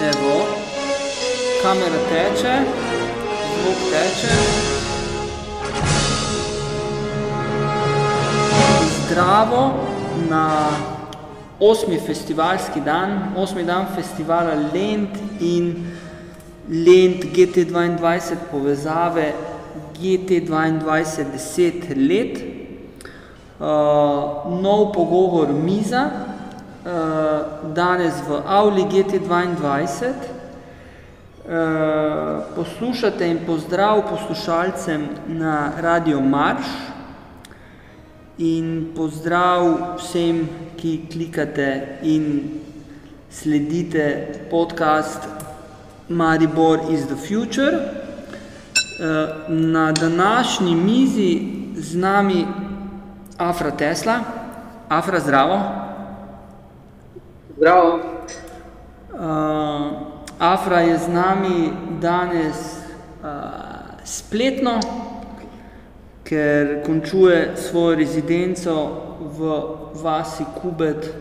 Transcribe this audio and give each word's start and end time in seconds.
Evo, 0.00 0.46
kamera 1.62 1.98
teče, 2.08 2.52
zvok 3.56 3.80
teče. 3.90 4.36
Zdravo 8.96 9.70
na 10.30 10.68
osmi 11.60 12.00
festivalski 12.06 12.80
dan, 12.80 13.34
osmi 13.36 13.64
dan 13.64 13.86
festivala 13.94 14.54
Lent 14.72 15.20
in 15.40 15.86
Lent 16.68 17.24
GT22 17.36 18.36
povezave 18.50 19.32
GT22 20.00 21.04
10 21.36 22.08
let. 22.08 22.40
Uh, 23.60 23.66
nov 24.62 24.92
pogovor 24.92 25.52
miza, 25.52 26.29
danes 27.74 28.14
v 28.28 28.42
Avli 28.46 28.84
GT22. 28.84 30.12
Uh, 31.40 32.44
poslušate 32.54 33.26
in 33.26 33.38
pozdrav 33.46 34.04
poslušalcem 34.06 35.08
na 35.26 35.72
Radio 35.80 36.20
Marš 36.20 36.66
in 38.38 38.92
pozdrav 38.96 39.96
vsem, 39.98 40.46
ki 40.76 41.10
klikate 41.10 41.98
in 42.02 42.60
sledite 43.30 44.46
podcast 44.50 45.26
Maribor 46.08 46.86
is 46.92 47.06
the 47.06 47.16
future. 47.16 47.72
Uh, 49.00 49.48
na 49.48 49.92
današnji 49.92 50.74
mizi 50.74 51.32
z 51.74 51.96
nami 51.96 52.46
Afra 53.38 53.70
Tesla. 53.70 54.20
Afra, 54.88 55.20
zdravo. 55.20 55.89
Zdravo. 57.60 58.00
Uh, 59.12 59.20
Afra 60.38 60.80
je 60.80 60.98
z 60.98 61.08
nami 61.12 61.72
danes 62.00 62.56
uh, 62.56 64.00
spletno, 64.00 64.80
ker 66.24 66.80
končuje 66.86 67.52
svojo 67.60 68.00
rezidenco 68.00 68.72
v 69.36 69.40
vasi 69.92 70.48
Kubet. 70.56 71.12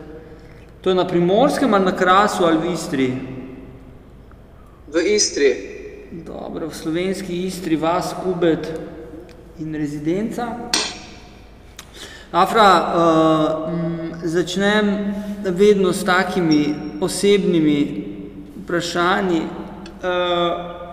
To 0.80 0.88
je 0.90 0.96
na 0.96 1.04
Primorskem 1.04 1.74
ali 1.74 1.86
na 1.86 1.92
Krasu 1.92 2.48
ali 2.48 2.56
v 2.58 2.72
Istri? 2.72 3.08
V 4.88 4.96
Istri. 4.96 5.52
Dobro, 6.24 6.72
v 6.72 6.76
slovenski 6.76 7.52
Istri 7.52 7.76
vas 7.76 8.16
Kubet 8.24 8.64
in 9.60 9.76
rezidenca. 9.76 10.72
Afra, 12.32 12.70
uh, 12.80 13.74
m, 13.76 14.24
začnem 14.24 14.88
vedno 15.44 15.94
s 15.94 16.06
takimi 16.06 16.76
osebnimi 17.02 18.06
vprašanji. 18.64 19.40
Uh, 19.40 19.46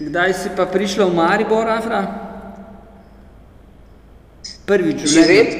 Kdaj 0.00 0.30
si 0.34 0.48
pa 0.56 0.66
prišla 0.66 1.06
v 1.06 1.14
Maribor, 1.14 1.68
Afra? 1.68 2.00
Prvič 4.64 5.04
v 5.04 5.06
življenju. 5.06 5.28
Živet? 5.28 5.50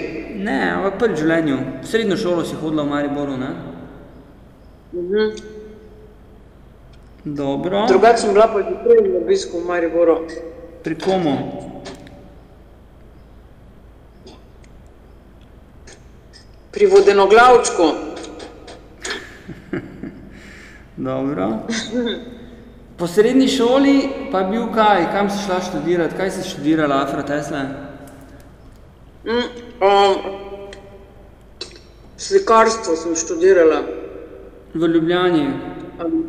Ne, 0.41 0.61
ampak 0.75 0.99
prvič 0.99 1.15
v 1.15 1.23
življenju. 1.23 1.59
V 1.83 1.87
srednjo 1.87 2.17
šolo 2.19 2.43
si 2.49 2.57
hodila 2.59 2.83
v 2.83 2.91
Mariboru, 2.91 3.37
ne? 3.37 3.51
Mhm. 4.95 5.53
Dobro. 7.25 7.87
Drugače 7.89 8.19
sem 8.19 8.35
bila 8.37 8.49
pa 8.53 8.61
že 8.61 8.77
prej 8.85 9.01
na 9.09 9.17
obisku 9.17 9.61
v 9.61 9.65
Mariboru. 9.65 10.29
Pri 10.85 10.95
komu? 11.01 11.37
Pri 16.69 16.85
vodenoglavčku. 16.87 17.85
Dobro. 20.97 21.49
Po 22.99 23.07
srednji 23.07 23.49
šoli 23.49 24.09
pa 24.33 24.39
je 24.39 24.47
bil 24.51 24.67
kaj? 24.75 25.07
Kam 25.13 25.31
si 25.31 25.45
šla 25.47 25.61
študirati? 25.61 26.15
Kaj 26.17 26.31
si 26.31 26.49
študirala, 26.51 27.03
Afra 27.03 27.23
Tesla? 27.23 27.63
Mm, 29.25 29.31
um, 29.81 30.15
slikarstvo 32.17 32.97
sem 32.97 33.17
študirala. 33.17 33.83
V 34.75 34.87
Ljubljani. 34.87 35.51
Um, 36.05 36.25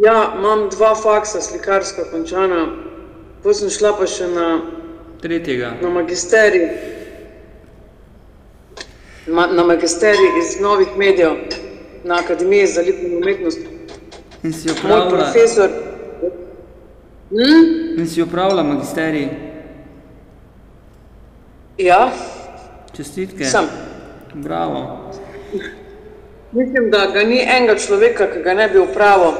ja, 0.00 0.34
imam 0.38 0.68
dva 0.68 0.94
faksa 0.94 1.40
slikarska 1.40 2.04
končana, 2.10 2.66
potem 3.42 3.54
sem 3.54 3.70
šla 3.70 3.94
pa 3.98 4.06
še 4.06 4.28
na, 4.28 4.60
Tretjega. 5.20 5.72
na 5.82 5.88
magisterij. 5.88 6.68
Ma, 9.28 9.46
na 9.46 9.64
magisterij 9.64 10.38
iz 10.40 10.60
novih 10.60 10.96
medijev 10.96 11.69
na 12.04 12.18
Akademiji 12.18 12.66
za 12.66 12.80
likovno 12.80 13.16
umetnost. 13.16 13.58
In 14.42 14.52
si 14.52 14.68
Moj 14.68 14.76
opravila, 14.78 15.08
profesor. 15.08 15.70
Hm? 17.30 17.98
in 18.00 18.06
si 18.08 18.22
opravila 18.22 18.62
magisterij. 18.62 19.28
Ja, 21.78 22.12
Čestitke. 22.96 23.44
sem. 23.44 23.64
Bravo. 24.34 25.10
Mislim, 26.52 26.90
da 26.90 27.06
ga 27.06 27.22
ni 27.22 27.40
enega 27.40 27.78
človeka, 27.78 28.26
ki 28.32 28.42
ga 28.42 28.54
ne 28.54 28.68
bi 28.68 28.78
upravil. 28.78 29.32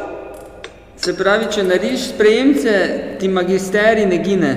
Se 0.96 1.16
pravi, 1.16 1.46
če 1.52 1.62
narediš 1.62 2.08
sprejemce, 2.14 2.72
ti 3.18 3.28
magisterij 3.28 4.06
ne 4.06 4.18
gine. 4.18 4.52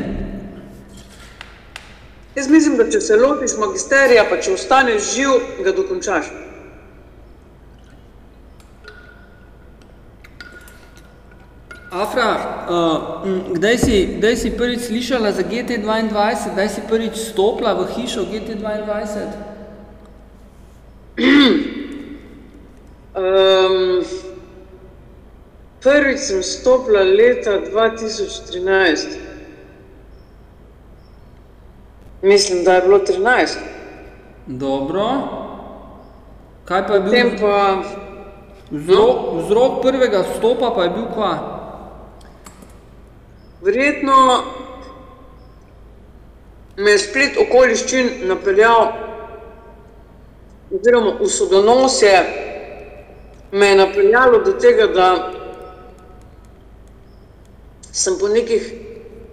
Jaz 2.35 2.49
mislim, 2.49 2.77
da 2.77 2.89
če 2.89 3.01
se 3.01 3.15
lotiš 3.15 3.57
magisterija, 3.57 4.25
pa 4.29 4.37
če 4.41 4.53
ostaneš 4.53 5.13
živ, 5.15 5.29
ga 5.63 5.71
dokončaš. 5.71 6.29
Afra, 11.93 12.65
uh, 12.69 13.53
kdaj, 13.53 13.77
si, 13.77 14.17
kdaj 14.17 14.35
si 14.35 14.49
prvič 14.57 14.89
slišala 14.89 15.29
za 15.31 15.45
GT22, 15.45 16.09
kdaj 16.53 16.69
si 16.69 16.81
prvič 16.89 17.13
stopila 17.21 17.77
v 17.77 17.85
hišo 17.93 18.25
GT22? 18.25 19.29
Um, 23.13 24.01
prvič 25.85 26.17
sem 26.17 26.41
stopila 26.41 27.05
leta 27.05 27.61
2013. 27.61 29.21
Mislim, 32.25 32.65
da 32.65 32.73
je 32.73 32.81
bilo 32.81 32.99
13. 33.05 33.57
Dobro. 34.49 35.05
Kaj 36.65 36.87
pa 36.87 36.93
je 36.93 37.01
bil 37.05 37.11
Potem 37.13 37.37
pa 37.37 37.83
vzrok, 38.71 39.45
vzrok 39.45 39.81
prvega 39.85 40.25
vstopa, 40.25 40.73
pa 40.73 40.89
je 40.89 40.89
bil 40.89 41.05
kva? 41.13 41.52
Verjetno 43.63 44.43
me 46.77 46.91
je 46.91 46.99
splet 46.99 47.37
okoliščin 47.37 48.09
napeljal, 48.27 48.89
oziroma 50.73 51.13
v 51.19 51.29
sodonosje 51.29 52.13
me 53.51 53.67
je 53.69 53.75
napeljalo 53.77 54.41
do 54.43 54.53
tega, 54.59 54.87
da 54.87 55.09
sem 57.93 58.17
po 58.19 58.27
nekih 58.27 58.71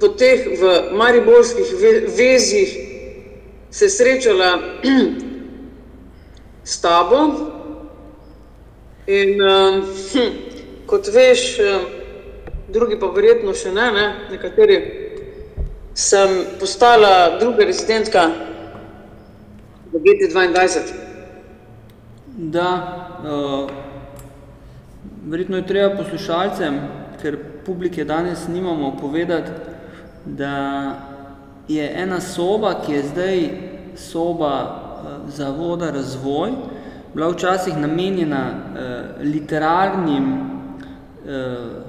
poteh 0.00 0.46
v 0.60 0.74
mariborskih 0.96 1.72
ve- 1.80 2.06
vezih 2.16 2.74
se 3.70 3.88
srečala 3.88 4.58
s 6.72 6.80
tabo. 6.80 7.22
In 9.06 9.40
um, 9.42 9.80
kot 10.86 11.08
veš, 11.08 11.58
um, 11.58 11.99
drugi 12.72 12.98
pa 13.00 13.06
verjetno 13.06 13.54
še 13.54 13.72
ne, 13.74 13.86
ne, 13.92 14.06
nekateri, 14.30 14.78
sem 15.94 16.30
postala 16.60 17.38
druga 17.40 17.66
rezidentka 17.66 18.28
v 19.92 19.98
GT22. 19.98 20.98
Da, 22.54 22.68
uh, 23.26 23.70
verjetno 25.28 25.58
je 25.60 25.66
treba 25.66 25.96
poslušalcem, 25.98 26.78
ker 27.20 27.36
publike 27.66 28.04
danes 28.04 28.46
nimamo, 28.48 28.94
povedati, 29.00 29.50
da 30.24 30.54
je 31.68 31.90
ena 32.02 32.20
soba, 32.20 32.78
ki 32.86 32.92
je 32.92 33.02
zdaj 33.02 33.42
soba 33.98 34.54
uh, 34.62 35.28
Zavoda 35.28 35.90
Razvoj, 35.90 36.54
bila 37.14 37.28
včasih 37.34 37.76
namenjena 37.76 38.44
uh, 38.54 39.26
literarnim, 39.26 40.59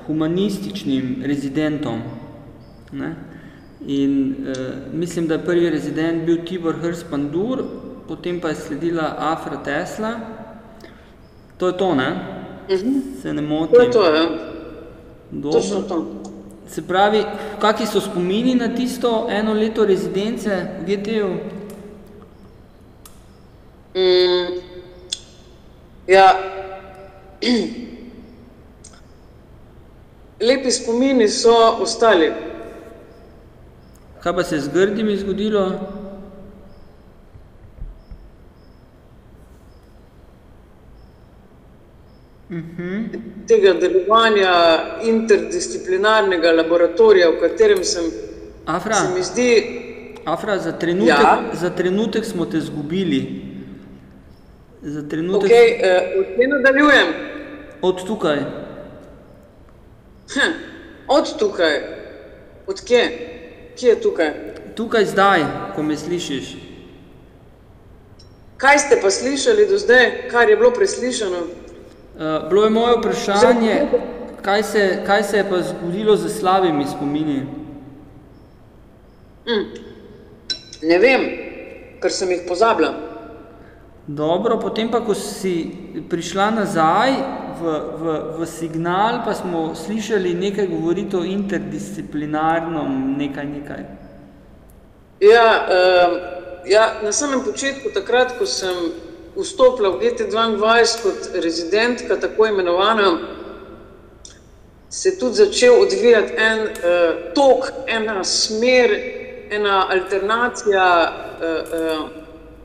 humanističnim 0.07 1.24
rezidentom. 1.25 2.01
Ne? 2.92 3.16
In 3.88 4.36
uh, 4.48 4.94
mislim, 4.94 5.28
da 5.28 5.33
je 5.33 5.45
prvi 5.45 5.69
rezident 5.69 6.24
bil 6.25 6.45
Tibor 6.45 6.75
Hrs 6.75 7.04
Pandur, 7.10 7.63
potem 8.07 8.42
pa 8.42 8.50
je 8.50 8.56
sledila 8.56 9.16
Afra 9.18 9.63
Tesla. 9.63 10.19
To 11.57 11.68
je 11.68 11.78
to, 11.78 11.95
ne? 11.95 12.10
Uh 12.69 12.75
-huh. 12.75 13.22
Se 13.22 13.33
ne 13.33 13.42
motim. 13.42 13.75
To 13.75 13.81
je 13.81 13.92
to, 13.92 14.16
ja. 14.16 14.30
Dobro. 15.31 15.62
Točno 15.62 15.81
to. 15.81 16.06
Se 16.68 16.81
pravi, 16.81 17.24
kakšni 17.60 17.86
so 17.86 18.01
spomini 18.01 18.56
na 18.56 18.68
tisto 18.75 19.27
eno 19.30 19.54
leto 19.54 19.86
rezidence 19.86 20.68
v 20.80 20.86
GT-ju? 20.86 21.27
Mm, 23.95 24.62
ja. 26.07 26.34
Lepi 30.42 30.72
spomini 30.72 31.28
so 31.30 31.54
ostali. 31.80 32.32
Kaj 34.20 34.34
pa 34.36 34.44
se 34.44 34.56
je 34.56 34.62
z 34.62 34.70
grdimi 34.70 35.18
zgodilo? 35.18 35.66
Tega 43.48 43.74
delovanja 43.80 44.54
interdisciplinarnega 45.04 46.52
laboratorija, 46.52 47.30
v 47.32 47.40
katerem 47.40 47.84
sem, 47.84 48.10
Afra, 48.66 48.96
se 48.96 49.14
mi 49.16 49.24
zdi, 49.24 49.52
Afra 50.26 50.58
za, 50.60 50.72
trenutek, 50.72 51.08
Ja. 51.08 51.44
za 51.54 51.70
trenutek 51.70 52.26
smo 52.26 52.46
te 52.46 52.60
zgubili. 52.60 53.42
Za 54.82 55.02
trenutek 55.10 55.46
ok, 55.46 55.52
eh, 55.52 56.14
od 56.20 56.26
kje 56.36 56.48
nadaljujem? 56.48 57.08
od 57.82 58.08
tukaj. 58.08 58.38
Hm, 60.33 60.51
od 61.07 61.38
tukaj. 61.39 61.81
Od 62.68 62.81
kje? 62.81 63.04
Kje 63.75 63.89
je 63.89 64.01
tukaj? 64.01 64.31
Tukaj 64.75 65.06
zdaj, 65.06 65.44
ko 65.75 65.83
me 65.83 65.98
slišiš. 65.98 66.56
Kaj 68.57 68.80
ste 68.80 69.00
pa 69.01 69.12
slišali 69.12 69.68
do 69.68 69.78
zdaj, 69.78 70.30
kar 70.31 70.50
je 70.50 70.56
bilo 70.56 70.72
preslišano? 70.72 71.38
Uh, 71.38 72.50
bilo 72.50 72.63
je 72.63 72.69
moje 72.69 72.98
vprašanje, 72.98 73.88
kaj 74.42 74.63
se, 74.63 75.04
kaj 75.06 75.24
se 75.24 75.38
je 75.38 75.50
pa 75.50 75.62
zgodilo 75.62 76.16
z 76.16 76.30
slabimi 76.39 76.86
spomini? 76.86 77.45
Ne 80.81 80.98
vem, 81.00 81.22
ker 82.01 82.12
sem 82.12 82.31
jih 82.31 82.45
pozabila. 82.48 82.94
Dobro, 84.07 84.60
potem 84.60 84.92
pa, 84.92 85.01
ko 85.01 85.13
si 85.13 85.72
prišla 86.10 86.51
nazaj 86.51 87.16
v, 87.62 87.66
v, 88.02 88.06
v 88.42 88.48
signal, 88.50 89.22
pa 89.25 89.34
smo 89.34 89.75
slišali 89.75 90.34
nekaj 90.34 90.68
govoriti 90.68 91.16
o 91.16 91.24
interdisciplinarnem 91.24 93.16
nekaj 93.18 93.46
nekaj. 93.46 93.84
Ja, 95.22 95.48
um, 95.69 96.18
ja, 96.66 96.86
na 97.04 97.12
samem 97.12 97.46
začetku, 97.46 97.94
takrat, 97.94 98.34
ko 98.40 98.46
sem 98.50 98.74
vstopila 99.38 99.94
v 99.94 100.02
GT2 100.02 100.38
kot 101.04 101.30
rezidentka, 101.38 102.18
tako 102.18 102.50
imenovana, 102.50 103.19
se 104.90 105.10
je 105.10 105.19
tudi 105.19 105.36
začel 105.36 105.78
odvijati 105.81 106.34
en 106.38 106.60
uh, 106.60 106.72
tok, 107.34 107.69
ena 107.88 108.24
smer, 108.24 108.92
ena 109.52 109.86
alternacija 109.90 110.88
uh, 111.06 111.46
uh, 111.46 112.10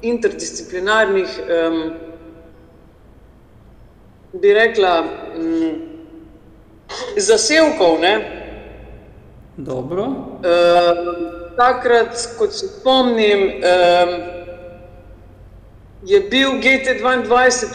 interdisciplinarnih, 0.03 1.29
um, 1.45 2.06
bi 4.41 4.53
rekla, 4.55 5.05
um, 5.39 5.87
zasevkov. 7.17 8.01
Ne? 8.01 8.15
Dobro, 9.57 10.07
Uh, 10.37 11.57
takrat, 11.57 12.13
kot 12.39 12.53
se 12.53 12.67
spomnim, 12.69 13.41
um, 13.41 14.11
je 16.05 16.21
bil 16.21 16.51
GT2 16.61 17.25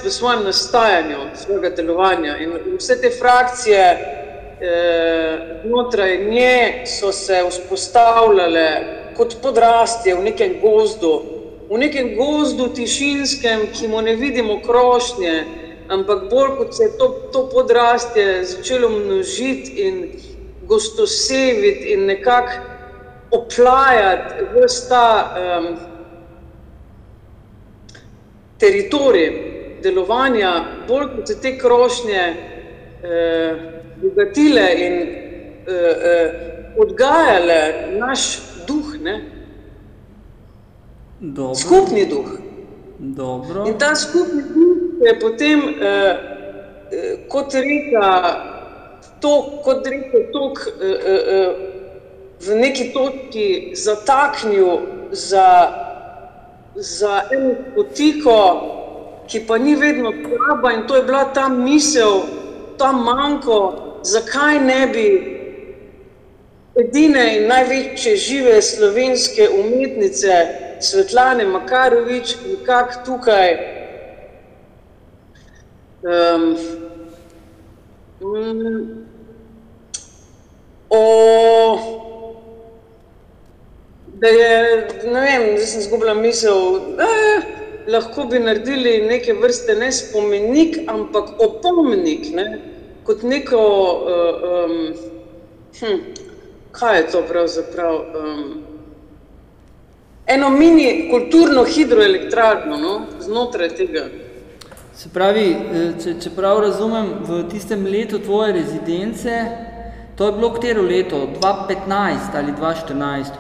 v 0.03 0.09
svojem 0.09 0.43
nastajanju, 0.43 1.17
svojega 1.35 1.69
delovanja 1.69 2.37
in 2.37 2.53
vse 2.77 3.01
te 3.01 3.09
frakcije 3.09 3.97
uh, 3.97 5.65
znotraj 5.65 6.17
nje 6.29 6.83
so 6.85 7.11
se 7.11 7.41
vzpostavljale 7.49 8.69
kot 9.17 9.35
podrastje 9.41 10.15
v 10.15 10.23
nekem 10.23 10.59
gozdu, 10.61 11.21
v 11.71 11.77
nekem 11.77 12.15
gozdu 12.15 12.67
tišinskem, 12.67 13.67
ki 13.73 13.87
mu 13.87 14.01
ne 14.01 14.15
vidimo 14.15 14.61
krošnje, 14.61 15.43
ampak 15.91 16.29
bolj 16.29 16.55
kot 16.57 16.75
se 16.75 16.83
je 16.83 16.97
to, 16.97 17.07
to 17.33 17.49
podrastje 17.49 18.45
začelo 18.45 18.89
množiti 18.89 19.71
in 19.88 20.09
gostoseviti 20.67 21.93
in 21.93 22.05
nekako 22.05 22.51
oplajati 23.31 24.45
vse 24.53 24.89
ta 24.89 25.07
um, 25.35 25.67
teritorij 28.57 29.29
delovanja, 29.83 30.51
bolj 30.88 31.07
kot 31.15 31.27
se 31.27 31.39
te 31.41 31.57
krošnje 31.57 32.23
eh, 33.03 33.55
bogatile 34.01 34.67
in 34.77 34.94
eh, 34.94 35.73
eh, 36.11 36.31
odgajale 36.77 37.61
naš 37.99 38.39
duh, 38.67 38.95
ne? 39.01 39.15
dobro, 41.19 41.55
skupni 41.55 42.05
duh. 42.05 42.29
dobro. 42.99 43.65
In 43.67 43.77
ta 43.77 43.95
skupni 43.95 44.41
duh 44.41 44.60
je 45.06 45.19
potem, 45.19 45.59
eh, 45.81 46.15
kot 47.27 47.53
reka, 47.53 48.07
tok, 49.19 49.63
kot 49.63 49.88
reka, 49.88 50.18
tok, 50.33 50.59
eh, 50.81 50.98
eh, 51.06 51.24
eh, 51.36 51.51
v 52.42 52.56
neki 52.56 52.89
točki 52.94 53.71
zataknil 53.75 54.81
za, 55.12 55.48
za 56.75 57.21
eno 57.31 57.56
potiko, 57.75 58.38
ki 59.27 59.45
pa 59.48 59.57
ni 59.57 59.75
vedno 59.75 60.12
slaba, 60.12 60.74
in 60.74 60.88
to 60.88 60.95
je 60.95 61.04
bila 61.04 61.25
ta 61.33 61.50
misel, 61.50 62.25
ta 62.77 62.92
manjko, 62.92 63.59
zakaj 64.04 64.59
ne 64.59 64.88
bi 64.88 65.07
edine 66.75 67.38
in 67.38 67.47
največje 67.47 68.15
žive 68.15 68.62
slovenske 68.62 69.50
umetnice, 69.50 70.33
Svetlane 70.81 71.45
Makarovič, 71.45 72.36
nekako 72.42 72.94
tukaj 73.06 73.70
um, 76.03 76.57
mm, 78.21 79.06
o, 80.89 81.03
da 84.06 84.28
je, 84.28 84.87
ne 85.06 85.21
vem, 85.21 85.44
zdaj 85.56 85.68
sem 85.68 85.81
zgubila 85.81 86.14
misel, 86.14 86.80
da 86.97 87.07
lahko 87.87 88.25
bi 88.25 88.40
naredili 88.40 89.02
neke 89.02 89.33
vrste 89.33 89.75
ne 89.75 89.92
spomenik, 89.92 90.78
ampak 90.87 91.40
opomnik, 91.40 92.28
ne, 92.33 92.47
kot 93.04 93.23
neko, 93.23 93.61
uh, 94.06 94.49
um, 94.49 94.94
hm, 95.80 96.04
kaj 96.71 96.97
je 96.97 97.07
to 97.11 97.23
pravzaprav? 97.28 97.95
Um, 97.95 98.61
eno 100.28 100.49
mini 100.49 101.09
kulturno 101.11 101.64
hidroelektrarno 101.64 102.78
no, 102.78 103.06
znotraj 103.19 103.69
tega. 103.75 104.06
Se 104.94 105.10
pravi, 105.10 105.45
eh, 105.52 105.94
če, 106.04 106.18
če 106.19 106.30
prav 106.36 106.60
razumem, 106.66 107.14
v 107.24 107.44
tistem 107.52 107.86
letu 107.88 108.19
tvoje 108.19 108.52
rezidence, 108.57 109.36
to 110.19 110.28
je 110.28 110.33
bilo 110.36 110.50
katero 110.52 110.83
leto? 110.83 111.21
2015 111.40 112.36
ali 112.36 112.52
2014? 112.52 113.38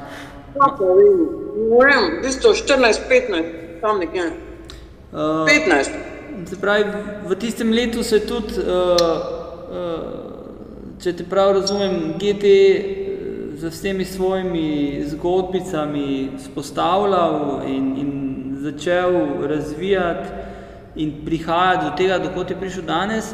Tako, 0.55 0.93
vem, 0.95 1.17
ne 1.67 1.89
vem, 1.89 2.07
v 2.15 2.21
bistvu 2.23 2.53
14, 2.55 3.03
15, 3.09 3.51
tam 3.83 3.99
nekje. 3.99 4.29
Uh, 5.11 5.43
15. 5.47 5.91
se 6.47 6.59
pravi, 6.61 6.85
v 7.27 7.35
tistem 7.35 7.73
letu 7.75 8.03
se 8.03 8.21
tudi, 8.23 8.63
uh, 8.63 8.95
uh, 9.67 11.01
če 11.03 11.13
te 11.19 11.27
prav 11.27 11.51
razumem, 11.59 12.15
GT 12.15 12.53
z 13.59 13.69
vsemi 13.69 14.07
svojimi 14.07 15.03
zgodbicami 15.11 16.39
spostavljal 16.39 17.67
in, 17.67 17.91
in 17.99 18.11
začel 18.63 19.43
razvijati 19.51 20.50
in 20.95 21.21
prihajati 21.25 21.85
do 21.85 21.91
tega, 21.97 22.19
dokot 22.19 22.49
je 22.49 22.57
prišel 22.59 22.83
danes, 22.83 23.33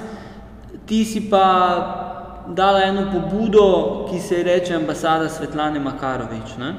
ti 0.85 1.05
si 1.05 1.29
pa 1.29 1.45
dala 2.47 2.83
eno 2.83 3.09
pobudo, 3.11 4.07
ki 4.09 4.19
se 4.19 4.35
ji 4.37 4.43
reče 4.43 4.75
ambasada 4.75 5.29
Svetlane 5.29 5.79
Makarovič. 5.79 6.57
Ne? 6.57 6.75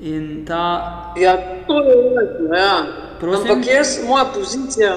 In 0.00 0.44
ta, 0.46 1.12
Ja, 1.16 1.36
to 1.66 1.82
je 1.82 1.96
jasno, 2.14 2.56
ja. 2.56 2.86
Prosim? 3.20 3.50
Ampak 3.50 3.66
jaz, 3.66 3.98
moja 4.08 4.24
pozicija 4.34 4.96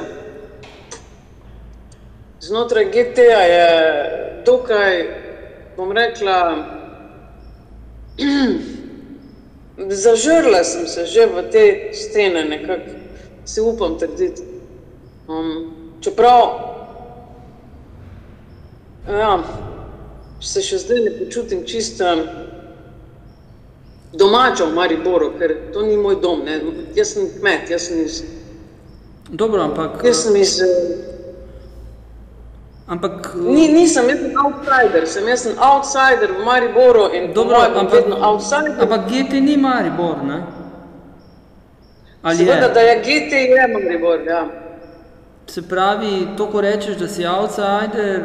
znotraj 2.40 2.86
GT-ja 2.86 3.40
je 3.40 3.68
dokaj, 4.46 5.08
bom 5.78 5.92
rekla, 5.92 6.40
zažrla 10.04 10.63
sem 10.63 10.88
se 10.88 11.06
že 11.06 11.25
v 11.25 11.44
te 11.52 11.66
stene, 11.94 12.46
nekako 12.46 13.02
si 13.46 13.62
upam 13.62 13.98
trditi. 14.00 14.42
Um, 15.28 15.72
čeprav 16.02 16.74
ja, 19.08 19.38
se 20.40 20.62
še 20.64 20.80
zdaj 20.84 21.00
ne 21.04 21.14
počutim 21.20 21.64
čisto 21.68 22.08
domača 24.14 24.68
v 24.68 24.76
Mariboru, 24.76 25.32
ker 25.40 25.56
to 25.74 25.84
ni 25.88 25.98
moj 25.98 26.20
dom. 26.22 26.44
Ne. 26.46 26.60
Jaz 26.96 27.16
sem 27.16 27.32
kmet, 27.40 27.72
jaz 27.72 27.90
sem 27.90 28.04
iz. 28.04 28.22
Dobro, 29.30 29.64
ampak. 29.64 30.04
Jaz 30.06 30.28
sem 30.28 30.38
iz 30.40 30.60
Ampak, 32.84 33.32
ni, 33.40 33.70
nisem, 33.72 34.10
jaz 34.12 34.20
sem 34.20 34.34
outsider, 34.44 35.06
sem, 35.08 35.28
jaz 35.32 35.46
sem 35.48 35.56
outsider 35.56 36.34
v 36.36 36.44
Mariboru 36.44 37.08
in 37.16 37.32
dobro, 37.34 37.62
ampak, 37.64 37.94
vedno 37.96 38.20
outsider. 38.20 38.76
ampak 38.76 39.08
GT 39.08 39.40
ni 39.40 39.56
Maribor, 39.58 40.20
ne? 40.20 40.44
Ali 42.24 42.38
Seveda, 42.38 42.65
je? 42.65 42.74
da 42.74 42.80
je 42.80 43.00
GT 43.00 43.32
je 43.34 43.68
Maribor, 43.68 44.22
ja. 44.27 44.48
Se 45.48 45.62
pravi, 45.70 46.27
to, 46.38 46.48
ko 46.51 46.62
rečeš, 46.62 46.96
da 46.96 47.08
si 47.08 47.25
outsider, 47.25 48.22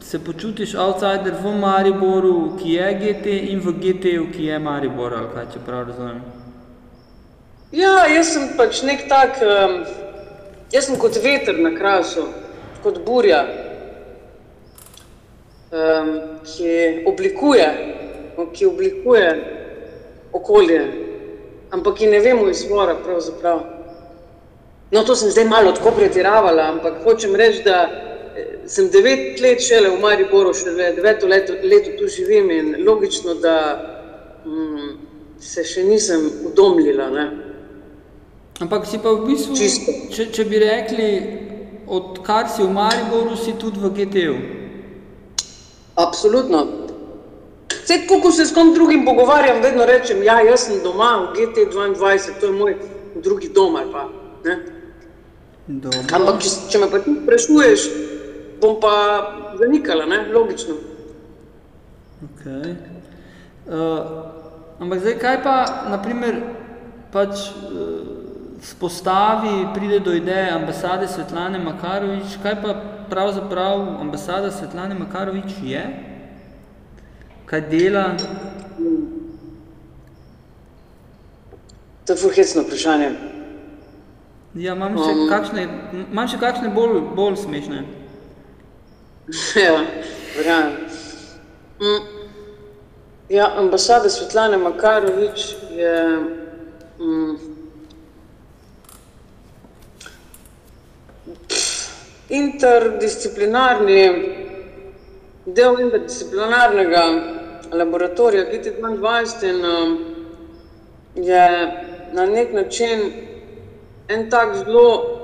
se 0.00 0.24
počutiš 0.24 0.74
outsider 0.74 1.34
v 1.42 1.52
Mariboru, 1.60 2.56
ki 2.62 2.72
je 2.72 2.94
GT, 2.94 3.26
in 3.52 3.60
v 3.60 3.72
GT-ju, 3.72 4.26
ki 4.32 4.44
je 4.44 4.58
Maribor, 4.58 5.14
ali 5.14 5.28
kaj, 5.34 5.44
če 5.52 5.62
prav 5.66 5.84
razumem. 5.90 6.22
Ja, 7.72 8.06
jaz 8.08 8.32
sem 8.32 8.48
pač 8.56 8.80
nek 8.82 9.04
tak, 9.12 9.42
um, 9.44 9.82
jaz 10.72 10.88
sem 10.88 10.96
kot 10.96 11.20
veter 11.20 11.60
na 11.60 11.76
krasu, 11.76 12.30
kot 12.82 13.02
burja, 13.04 13.44
um, 15.68 16.14
ki 16.48 17.04
oblikuje, 17.12 17.68
ki 18.56 18.72
oblikuje 18.72 19.28
okolje, 20.32 21.05
ampak 21.70 21.98
ki 21.98 22.06
ne 22.06 22.20
vemo 22.20 22.48
izvora 22.50 22.94
pravzaprav. 23.04 23.60
No, 24.90 25.02
to 25.04 25.16
sem 25.16 25.30
zdaj 25.30 25.44
malo 25.44 25.72
tako 25.72 25.90
pretiravala, 25.90 26.68
ampak 26.72 27.02
hočem 27.04 27.34
reči, 27.34 27.62
da 27.64 27.88
eh, 28.36 28.58
sem 28.66 28.90
devet 28.90 29.40
let 29.40 29.62
šele 29.62 29.90
v 29.90 30.00
Mariboru, 30.00 30.54
šele 30.54 30.92
deveto 30.94 31.26
leto, 31.26 31.56
leto 31.62 31.96
tu 31.98 32.08
živim 32.08 32.50
in 32.50 32.76
logično, 32.86 33.34
da 33.34 33.56
mm, 34.46 34.92
se 35.40 35.64
še 35.64 35.84
nisem 35.84 36.30
udomljila. 36.46 37.10
Ne? 37.10 37.26
Ampak 38.60 38.86
si 38.86 38.98
pa 39.02 39.10
v 39.12 39.26
bistvu, 39.26 39.56
Čisto. 39.58 39.92
če, 40.14 40.30
če 40.32 40.44
bi 40.44 40.62
rekli, 40.62 41.10
odkar 41.86 42.48
si 42.48 42.62
v 42.62 42.70
Mariboru, 42.72 43.36
si 43.36 43.58
tudi 43.58 43.82
v 43.82 43.90
GT-ju. 43.90 44.36
Absolutno. 45.96 46.85
Vse, 47.86 48.00
ko 48.22 48.30
se 48.32 48.46
s 48.46 48.54
kom 48.54 48.74
drugim 48.74 49.04
pogovarjam, 49.04 49.60
vedno 49.62 49.84
rečem, 49.86 50.22
ja, 50.22 50.40
jaz 50.42 50.66
sem 50.66 50.80
doma 50.82 51.10
v 51.22 51.36
GT22, 51.36 52.40
to 52.40 52.46
je 52.46 52.52
moj 52.52 52.74
drugi 53.22 53.48
dom 53.54 53.76
ali 53.76 53.92
pa. 53.92 54.08
Ne? 54.44 54.56
Dobro. 55.66 56.00
Ampak, 56.18 56.40
če, 56.42 56.50
če 56.70 56.80
me 56.82 56.88
pa 56.90 56.98
ti 57.04 57.14
sprašuješ, 57.14 57.84
bom 58.58 58.80
pa 58.82 58.96
zanikala, 59.60 60.06
ne? 60.10 60.18
logično. 60.34 60.74
Okay. 62.26 62.74
Uh, 63.70 64.82
ampak 64.82 65.04
zdaj, 65.06 65.16
kaj 65.22 65.38
pa, 65.46 65.56
naprimer, 65.94 66.40
pač 67.14 67.38
uh, 67.54 68.02
spostavi, 68.66 69.70
pride 69.78 70.02
do 70.02 70.10
ideje 70.16 70.50
ambasade 70.50 71.06
Svetlane 71.06 71.62
Makarovič, 71.62 72.34
kaj 72.42 72.58
pa 72.66 72.74
pravzaprav 73.06 74.02
ambasada 74.02 74.50
Svetlane 74.50 74.98
Makarovič 74.98 75.54
je? 75.62 76.15
Kaj 77.46 77.60
dela? 77.70 78.16
To 82.06 82.12
je 82.12 82.16
furhecno 82.16 82.62
vprašanje. 82.62 83.10
Ja, 84.54 84.72
imam 84.74 84.96
še 84.98 85.12
kakšne, 85.30 85.66
imam 86.10 86.28
še 86.30 86.38
kakšne 86.40 86.70
bolj, 86.74 87.00
bolj 87.14 87.36
smešne. 87.42 87.82
ja, 89.66 89.76
verjamem. 90.36 90.72
Mm. 91.82 92.02
Ja, 93.28 93.50
ambasada 93.58 94.10
Svetlane 94.10 94.56
Makarovič 94.56 95.54
je 95.76 95.94
mm, 96.98 97.36
interdisciplinarni 102.28 104.02
del 105.46 105.80
interdisciplinarnega 105.80 107.35
laboratorija 107.72 108.44
GT22 108.44 109.48
in 109.48 109.64
um, 109.64 109.98
je 111.14 111.72
na 112.12 112.26
nek 112.26 112.52
način 112.52 113.00
en 114.08 114.30
tak 114.30 114.56
zelo 114.56 115.16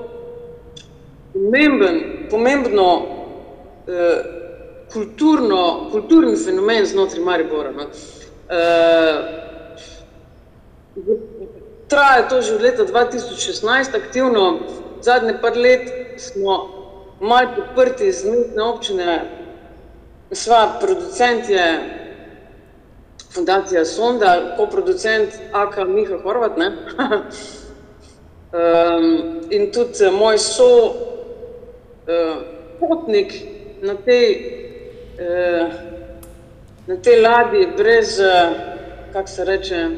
pomemben, 1.33 2.27
pomembno 2.29 3.05
eh, 3.87 4.23
kulturno, 4.93 5.89
kulturni 5.91 6.35
fenomen 6.45 6.85
znotraj 6.85 7.23
Maribora. 7.23 7.71
No. 7.71 7.83
Eh, 8.49 9.43
traja 11.87 12.27
to 12.29 12.41
že 12.41 12.55
od 12.55 12.61
leta 12.61 12.85
2016 12.85 13.95
aktivno, 13.95 14.59
zadnje 15.01 15.37
par 15.41 15.57
let 15.57 15.89
smo 16.17 16.69
malo 17.19 17.49
podprti 17.55 18.11
z 18.11 18.25
mestne 18.25 18.63
občine, 18.63 19.21
sva 20.31 20.77
producent 20.81 21.49
je 21.49 22.02
Fundacija 23.33 23.85
Sonda, 23.85 24.53
koproducent 24.57 25.29
Aka 25.51 25.83
Miha 25.85 26.17
Horvat, 26.23 26.57
ne? 26.57 26.67
um, 28.53 29.41
in 29.49 29.71
tudi 29.71 30.05
uh, 30.07 30.13
moj 30.13 30.37
so 30.37 30.69
uh, 30.85 32.37
potnik 32.79 33.33
na 33.81 33.95
tej, 33.95 34.27
uh, 35.17 35.73
na 36.87 36.97
tej 37.01 37.21
ladji 37.21 37.67
brez, 37.77 38.19
uh, 38.19 38.53
kako 39.13 39.27
se 39.27 39.45
reče, 39.45 39.89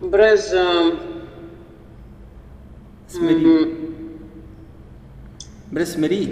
brez 0.00 0.50
um, 0.54 0.92
Smeri. 3.08 3.34
mm, 3.34 3.78
Brez 5.70 5.92
smeri. 5.92 6.28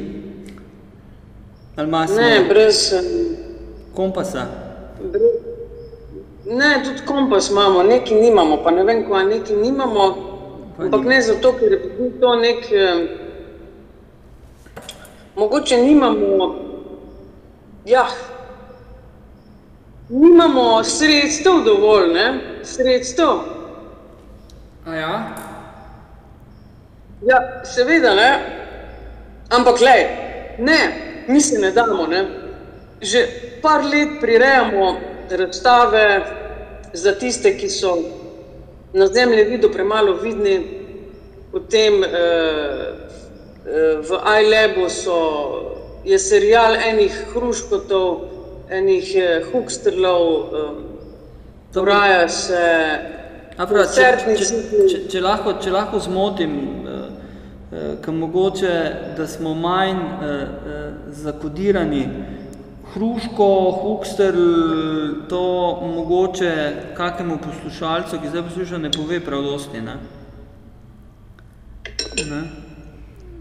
Ali 1.77 1.89
ima 1.89 2.01
ne, 2.01 2.07
smer? 2.09 2.49
brez, 2.49 2.93
um, 2.93 3.37
kompasa? 3.95 4.47
brez 5.13 5.40
Ne, 6.51 6.83
tudi 6.85 7.07
kompas 7.07 7.51
imamo, 7.51 7.83
neki 7.83 8.15
nimamo, 8.15 8.57
pa 8.65 8.71
ne 8.71 8.85
vem, 8.85 9.05
kaj 9.09 9.25
neki 9.25 9.57
nimamo. 9.57 10.07
Pa 10.77 10.83
Ampak 10.85 11.05
ne 11.05 11.21
zato, 11.23 11.53
ker 11.53 11.73
je 11.73 12.11
to 12.21 12.35
nek. 12.35 12.65
Eh, 12.73 13.07
mogoče 15.37 15.77
nimamo. 15.77 16.55
Ja, 17.87 18.07
nimamo 20.09 20.85
sredstev 20.85 21.63
dovolj, 21.65 22.13
ne? 22.15 22.27
Sredstev. 22.65 23.29
A 24.87 24.95
ja? 24.95 25.15
Ja, 27.27 27.39
seveda 27.65 28.15
ne. 28.15 28.31
Ampak 29.51 29.81
le, 29.81 29.97
ne, 30.59 30.81
mi 31.29 31.41
se 31.41 31.59
ne 31.59 31.71
damo. 31.71 32.07
Ne? 32.07 32.27
Že 33.01 33.27
par 33.63 33.85
let 33.85 34.19
prirejamo 34.21 34.97
razstave 35.31 36.40
za 36.93 37.13
tiste, 37.15 37.57
ki 37.59 37.69
so 37.69 37.97
na 38.93 39.07
zemljevidu 39.07 39.71
premalo 39.73 40.15
vidni. 40.23 40.61
Potem 41.53 42.05
eh, 42.05 42.09
eh, 42.09 43.99
v 44.01 44.21
iLabu 44.43 44.89
so, 44.89 45.19
je 46.05 46.19
serial 46.19 46.77
enih 46.77 47.15
hruškotov, 47.35 48.21
enih 48.71 49.15
eh, 49.17 49.43
huksterlov, 49.53 50.27
eh, 50.43 50.71
dogaja 51.75 52.29
se 52.29 52.67
Afra, 53.61 53.83
če, 53.85 54.05
če, 54.25 54.45
če, 54.89 54.99
če, 55.13 55.21
lahko, 55.21 55.53
če 55.61 55.73
lahko 55.75 55.99
zmotim, 56.01 56.53
eh, 56.89 57.01
eh, 57.77 58.13
mogoče, 58.17 58.77
da 59.19 59.27
smo 59.29 59.53
manj 59.53 59.99
eh, 60.01 60.31
eh, 60.31 60.87
zakodirani, 61.25 62.05
hruško, 62.95 63.71
hukster, 63.83 64.35
to 65.29 65.43
mogoče 65.97 66.73
kakemu 66.97 67.39
poslušalcu, 67.39 68.19
ki 68.23 68.29
zdaj 68.29 68.43
posluša, 68.43 68.79
ne 68.79 68.91
pove 68.91 69.21
prav 69.21 69.43
dosti. 69.43 69.81
Ne? 69.81 69.95
Ne? 72.31 72.43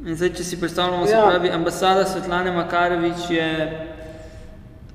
In 0.06 0.16
zdaj, 0.16 0.30
če 0.38 0.44
si 0.44 0.60
predstavljamo, 0.60 1.04
ja. 1.04 1.08
se 1.08 1.14
Ja. 1.14 1.26
pravi, 1.30 1.50
ambasada 1.50 2.06
Svetlane 2.06 2.52
Makarovič 2.52 3.30
je 3.30 3.48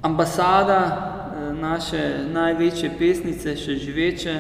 ambasada 0.03 0.79
eh, 0.81 1.53
naše 1.53 2.03
največje 2.33 2.91
pesnice, 2.99 3.57
še 3.57 3.77
živeče, 3.77 4.35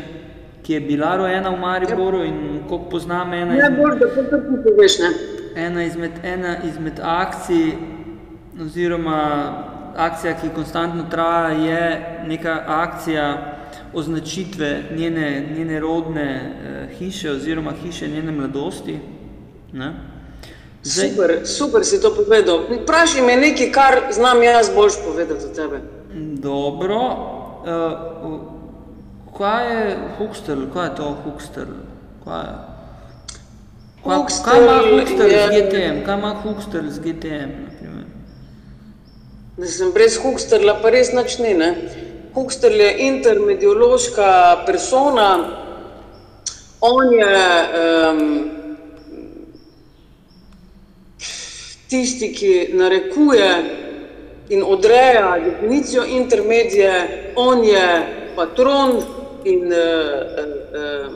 ki 0.63 0.73
je 0.73 0.81
bila 0.81 1.17
rojena 1.17 1.51
v 1.51 1.61
Mariboru 1.61 2.23
in 2.25 2.39
koliko 2.69 2.89
poznam 2.91 3.33
ena 3.33 3.57
izmed, 3.57 3.73
Najbolj, 3.73 3.99
da 4.01 4.09
tudi 4.41 4.63
poveš, 4.65 4.99
ne? 4.99 5.11
ena 5.67 5.85
izmed, 5.85 6.13
ena 6.25 6.57
izmed 6.65 7.01
akcij 7.03 7.75
oziroma 8.61 9.21
akcija, 9.97 10.35
ki 10.35 10.49
konstantno 10.55 11.05
traja, 11.11 11.49
je 11.49 11.83
neka 12.27 12.63
akcija 12.67 13.55
označitve 13.95 14.83
njene, 14.97 15.49
njene 15.57 15.81
rodne 15.81 16.23
eh, 16.23 16.95
hiše 16.95 17.31
oziroma 17.31 17.73
hiše 17.73 18.09
njene 18.09 18.33
mladosti. 18.33 18.99
Ne? 19.73 19.93
Zdaj, 20.83 21.09
Super, 21.09 21.41
super 21.45 21.85
si 21.85 22.03
to 22.03 22.15
povedal. 22.15 22.61
Vprašaj 22.83 23.23
me 23.23 23.37
nekaj, 23.37 23.73
kar 23.73 23.95
znam 24.11 24.43
jaz 24.43 24.71
boljš 24.75 24.93
povedati 25.07 25.41
za 25.41 25.55
tebe. 25.55 25.81
Dobro. 26.35 26.97
Uh, 26.97 28.41
kaj 29.39 29.65
je 29.71 29.97
Huxtel, 30.19 30.67
kaj 30.73 30.87
je 30.87 30.95
to 30.95 31.17
Huxtel? 31.25 31.67
Kaj 32.25 32.41
je? 32.41 32.55
Kaj, 34.05 34.17
Huxtel 34.17 34.45
kaj 34.45 34.63
ima 34.63 34.73
Huxtel 34.73 35.27
je- 35.27 35.47
z 35.47 35.51
GTM? 35.51 36.05
Kaj 36.07 36.19
ima 36.19 36.35
Huxtel 36.45 36.91
z 36.91 36.99
GTM? 37.01 37.51
Mislim, 39.57 39.93
brez 39.93 40.17
Huxterla 40.19 40.81
pa 40.83 40.91
res 40.91 41.13
nič 41.15 41.37
ni. 41.39 41.53
Ne? 41.55 41.69
Huxterl 42.35 42.75
je 42.75 42.89
intermediološka 43.07 44.65
persona, 44.67 45.29
on 46.81 47.13
je 47.15 47.37
um, 47.79 48.25
tisti, 51.89 52.33
ki 52.35 52.55
narekuje 52.75 53.51
in 54.51 54.65
odreja 54.67 55.37
definicijo 55.45 56.03
intermedije, 56.05 57.33
on 57.37 57.63
je 57.65 57.87
patron 58.37 58.99
in 59.45 59.71
uh, 59.71 59.79
uh, 59.79 61.13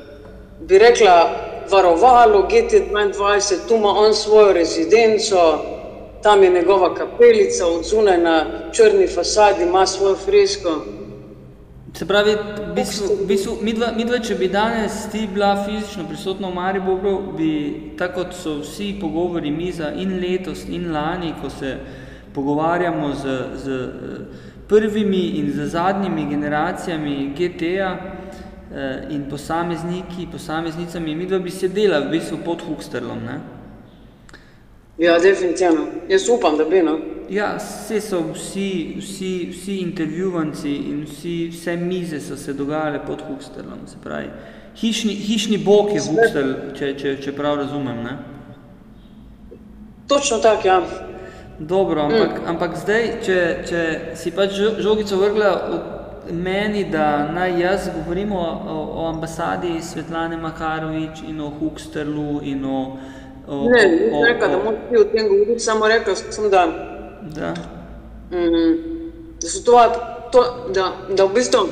bi 0.60 0.78
rekla 0.78 1.16
varovalo 1.70 2.46
GT22, 2.50 3.66
tu 3.68 3.74
ima 3.74 3.88
on 3.88 4.14
svojo 4.14 4.52
rezidenco, 4.52 5.77
tam 6.22 6.42
je 6.42 6.50
njegova 6.50 6.94
kapelica, 6.94 7.66
od 7.66 7.84
zunaj 7.84 8.18
na 8.18 8.44
črni 8.72 9.06
fasadi 9.06 9.62
ima 9.62 9.86
svojo 9.86 10.16
fresko. 10.16 10.84
Se 11.94 12.06
pravi, 12.06 12.36
v 12.70 12.74
bistvu, 12.74 13.06
v 13.22 13.26
bistvu, 13.26 13.56
midva, 13.62 13.88
midva, 13.96 14.18
če 14.22 14.34
bi 14.38 14.48
danes 14.48 15.08
ti 15.12 15.24
bila 15.34 15.64
fizično 15.64 16.04
prisotna 16.08 16.48
v 16.48 16.54
Mariboru, 16.54 17.14
bi 17.36 17.50
tako 17.98 18.22
kot 18.22 18.36
so 18.36 18.58
vsi 18.60 18.92
pogovori 19.00 19.50
miza 19.50 19.90
in 19.96 20.18
letos 20.20 20.66
in 20.68 20.92
lani, 20.92 21.32
ko 21.42 21.50
se 21.50 21.74
pogovarjamo 22.34 23.12
z, 23.14 23.38
z 23.64 23.78
prvimi 24.68 25.40
in 25.40 25.50
z 25.52 25.66
zadnjimi 25.72 26.28
generacijami 26.30 27.32
GT-ja 27.38 27.90
eh, 27.98 29.08
in 29.10 29.24
posamezniki, 29.30 30.28
posameznicami, 30.32 31.16
midva 31.16 31.38
bi 31.38 31.50
sedela 31.50 32.04
v 32.04 32.12
bistvu 32.14 32.44
pod 32.44 32.62
Huxterlom, 32.68 33.24
ne? 33.26 33.40
Ja, 34.98 35.18
definitivno. 35.18 35.86
Jaz 36.08 36.28
upam, 36.28 36.56
da 36.58 36.64
bi. 36.64 36.82
No. 36.82 36.98
Ja, 37.30 37.56
vse 37.56 38.00
so 38.00 38.22
vsi, 38.32 38.96
vsi, 38.98 39.48
vsi 39.52 39.76
intervjuvanci 39.80 40.74
in 40.74 41.04
vsi, 41.04 41.48
vse 41.52 41.76
mize 41.76 42.20
so 42.20 42.36
se 42.36 42.52
dogajale 42.52 43.00
pod 43.06 43.22
Huxterlom, 43.28 43.86
se 43.86 43.96
pravi. 44.04 44.30
Hišni, 44.76 45.14
hišni 45.14 45.58
bog 45.58 45.92
je 45.94 46.00
Huxtel, 46.00 46.54
če, 46.78 46.94
če, 46.98 47.16
če 47.22 47.32
prav 47.36 47.58
razumem. 47.60 48.02
Ne? 48.04 48.16
Točno 50.08 50.38
tako, 50.38 50.68
ja. 50.68 50.80
Dobro, 51.58 52.02
ampak, 52.02 52.40
mm. 52.40 52.48
ampak 52.48 52.76
zdaj, 52.78 53.08
če, 53.26 53.38
če 53.68 53.84
si 54.16 54.30
pač 54.30 54.54
žo- 54.54 54.76
žogico 54.80 55.18
vrgla 55.18 55.52
od 55.74 56.32
meni, 56.32 56.84
da 56.90 57.28
naj 57.34 57.60
jaz 57.60 57.88
govorim 57.94 58.32
o, 58.32 58.40
o, 58.40 58.76
o 59.02 59.06
ambasadi 59.08 59.82
Svetlane 59.82 60.36
Makarovič 60.36 61.22
in 61.28 61.40
o 61.40 61.52
Huxterlu 61.60 62.40
in 62.42 62.64
o... 62.64 62.80
o 63.48 63.68
Ne, 63.70 63.88
nisem 63.88 64.24
rekla, 64.28 64.48
da 64.48 64.56
moraš 64.56 64.80
ti 64.90 64.96
o 64.96 65.04
tem 65.04 65.28
govoriti, 65.28 65.60
samo 65.60 65.88
rekla 65.88 66.14
sem, 66.14 66.50
da, 66.50 66.66
Da. 67.36 67.54
mm, 68.30 68.74
da 69.40 69.48
so 69.48 69.62
to, 69.64 69.80
to 70.32 70.44
da, 70.74 70.92
da 71.08 71.24
v 71.24 71.34
bistvu 71.34 71.68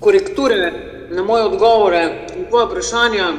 korekture 0.00 0.72
na 1.10 1.22
moje 1.22 1.44
odgovore 1.44 2.02
in 2.36 2.46
tvoje 2.48 2.66
vprašanja 2.66 3.32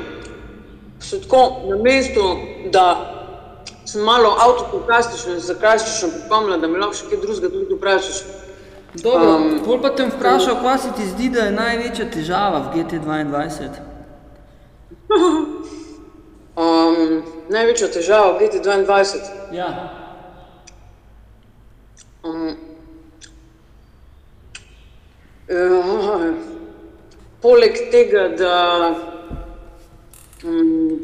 so 1.00 1.20
tako 1.20 1.62
na 1.70 1.78
mestu, 1.84 2.22
da 2.72 2.86
sem 3.86 4.02
malo 4.04 4.36
avtopokastično 4.40 5.34
in 5.34 5.40
zakrastično 5.40 6.10
pripomnila, 6.10 6.58
da 6.58 6.68
me 6.68 6.80
lahko 6.80 6.96
še 6.96 7.10
kaj 7.10 7.18
drugega 7.22 7.50
tudi 7.50 7.76
vprašaš. 7.76 8.24
Dobro, 9.04 9.30
Um, 9.36 9.44
um, 9.44 9.60
bolj 9.66 9.82
pa 9.82 9.90
te 9.96 10.06
vprašal, 10.06 10.56
kaj 10.62 10.78
se 10.78 10.90
ti 10.98 11.06
zdi, 11.08 11.30
da 11.30 11.40
je 11.48 11.52
največja 11.52 12.10
težava 12.12 12.60
v 12.60 12.76
GT22? 12.76 13.70
Um, 16.52 17.24
največja 17.48 17.88
težava 17.88 18.36
v 18.36 18.44
GT22. 18.44 19.56
Ja. 19.56 19.70
Um, 22.28 22.58
uh, 25.48 26.36
poleg 27.40 27.80
tega, 27.94 28.28
da 28.36 28.58
um, 30.44 31.00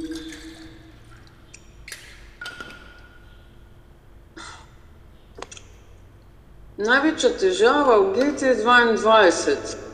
največja 6.75 7.31
težava 7.39 8.01
v 8.03 8.11
GT22, 8.19 9.87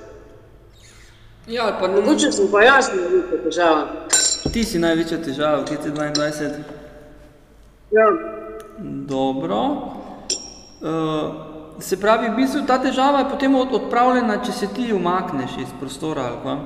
Ja, 1.47 1.65
ali 1.67 1.75
pa 1.79 1.87
mogoče 1.91 2.31
sem 2.31 2.47
pa 2.51 2.63
jaz 2.63 2.89
največja 2.89 3.37
težava. 3.43 4.02
Ti 4.51 4.63
si 4.63 4.79
največja 4.79 5.17
težava 5.23 5.63
v 5.63 5.71
GT22. 5.71 6.63
Ja. 7.93 8.07
Dobro. 9.07 9.59
Uh, 10.83 11.79
se 11.79 11.99
pravi, 11.99 12.29
v 12.29 12.35
bistvu 12.35 12.65
ta 12.67 12.77
težava 12.81 13.23
je 13.23 13.29
potem 13.29 13.55
od- 13.55 13.71
odpravljena, 13.73 14.41
če 14.43 14.51
se 14.51 14.67
ti 14.75 14.93
umakneš 14.93 15.51
iz 15.61 15.71
prostora 15.79 16.21
ali 16.21 16.37
pa? 16.43 16.57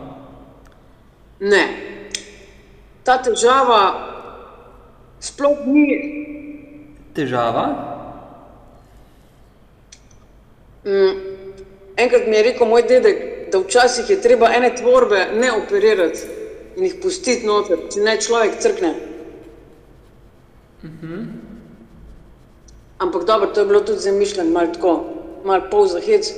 Ne. 1.40 1.64
Ta 3.04 3.22
težava 3.22 3.82
sploh 5.20 5.66
ni 5.66 5.86
Težava? 7.14 7.66
Mm, 10.86 11.14
enkrat 11.98 12.28
mi 12.28 12.36
je 12.36 12.44
rekel 12.44 12.68
moj 12.68 12.84
dedek, 12.86 13.24
da 13.52 13.60
včasih 13.60 14.10
je 14.10 14.22
treba 14.22 14.52
ene 14.54 14.76
tvorbe 14.76 15.28
ne 15.34 15.52
operirati 15.52 16.37
in 16.78 16.86
jih 16.86 16.98
pustiti 17.02 17.48
noter, 17.48 17.88
če 17.90 18.04
ne 18.06 18.14
človek 18.22 18.60
crkne. 18.62 18.92
Ampak 23.02 23.26
dobro, 23.26 23.50
to 23.54 23.64
je 23.64 23.70
bilo 23.70 23.82
tudi 23.82 24.06
zamišljeno, 24.06 24.54
malo 24.54 24.74
tako, 24.74 24.94
malo 25.46 25.70
pol 25.72 25.88
za 25.90 26.02
hec. 26.06 26.30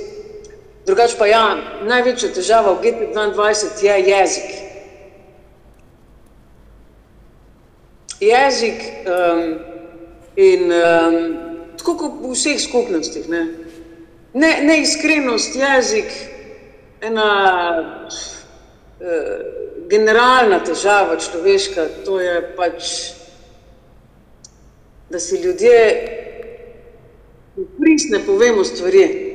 Drugače 0.86 1.18
pa 1.18 1.28
ja, 1.28 1.44
največja 1.84 2.32
težava 2.32 2.72
v 2.72 2.86
GT22 2.86 3.84
je 3.84 3.98
jezik. 4.08 4.50
Jezik 8.20 8.82
um, 9.04 9.44
in 10.36 10.72
um, 10.72 11.20
tako 11.76 11.96
kot 12.00 12.18
v 12.24 12.32
vseh 12.32 12.60
skupnostih. 12.60 13.28
Ne? 13.28 13.44
Ne, 14.32 14.50
neiskrenost, 14.64 15.56
jezik, 15.56 16.12
ena 17.04 17.28
uh, 18.08 18.39
generalna 19.88 20.60
težava 20.64 21.16
človeška, 21.16 22.04
to 22.04 22.20
je 22.20 22.34
pač, 22.56 22.90
da 25.10 25.18
si 25.18 25.40
ljudje 25.42 25.78
pristne 27.78 28.20
povemo 28.26 28.64
stvari. 28.64 29.30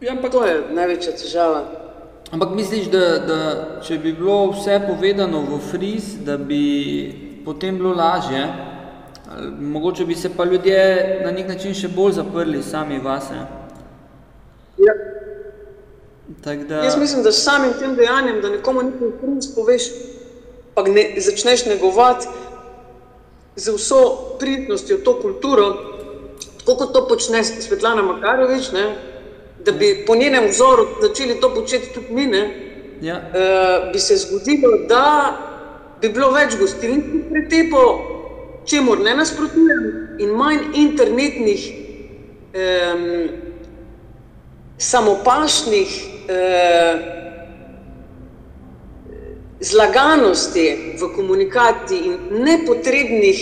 Ja, 0.00 0.12
ampak, 0.12 0.32
To 0.32 0.44
je 0.46 0.62
največja 0.74 1.12
težava. 1.12 1.62
ampak 2.32 2.54
misliš, 2.56 2.88
da, 2.90 3.18
da 3.18 3.38
če 3.84 3.98
bi 3.98 4.12
bilo 4.12 4.50
vse 4.50 4.80
povedano 4.86 5.42
v 5.46 5.58
friz, 5.70 6.16
da 6.24 6.38
bi 6.38 7.42
potem 7.44 7.78
bilo 7.78 7.94
lažje? 7.94 8.48
Mogoče 9.60 10.04
bi 10.04 10.14
se 10.14 10.30
pa 10.36 10.44
ljudje 10.44 11.20
na 11.24 11.30
nek 11.30 11.48
način 11.48 11.74
še 11.74 11.88
bolj 11.88 12.12
zaprli 12.12 12.62
sami 12.62 12.98
vase. 12.98 13.61
Tak 16.44 16.64
da, 16.64 16.74
Jaz 16.74 16.96
mislim, 16.96 17.22
da 17.22 17.32
s 17.32 17.44
samim 17.44 17.72
tem 17.78 17.94
dejanjem, 17.96 18.40
da 18.40 18.50
nekomu 18.50 18.82
nekaj 18.82 19.10
princ 19.20 19.46
poveš, 19.54 19.82
pa 20.74 20.82
ne, 20.82 21.04
začneš 21.16 21.66
negovati 21.66 22.26
z 23.56 23.74
vso 23.76 24.02
pridnostjo 24.40 24.98
to 25.04 25.20
kulturo, 25.20 25.66
tako 26.58 26.76
kot 26.78 26.92
to 26.92 27.08
počne 27.08 27.44
Svetlana 27.44 28.02
Makarovič, 28.02 28.72
ne, 28.72 28.86
da 29.64 29.72
bi 29.72 30.04
po 30.06 30.14
njenem 30.16 30.48
vzoru 30.48 30.86
začeli 31.02 31.40
to 31.40 31.54
početi 31.54 31.92
tudi 31.94 32.14
mi, 32.14 32.26
ne, 32.26 32.42
ja, 33.02 33.16
eh, 33.16 33.90
bi 33.92 33.98
se 33.98 34.16
zgodilo, 34.16 34.86
da 34.88 35.36
bi 36.00 36.08
bilo 36.08 36.30
več 36.30 36.56
gostilniških 36.58 37.28
pretepov, 37.30 38.00
čemur 38.66 38.98
ne 39.00 39.14
nasprotujem, 39.14 39.84
in 40.18 40.30
manj 40.38 40.58
internetnih 40.74 41.62
em, 42.52 43.28
samopašnih 44.82 45.90
eh, 46.28 46.94
zlaganosti 49.60 50.96
v 50.98 51.08
komunikaciji 51.16 51.98
in 52.06 52.18
nepotrebnih 52.42 53.38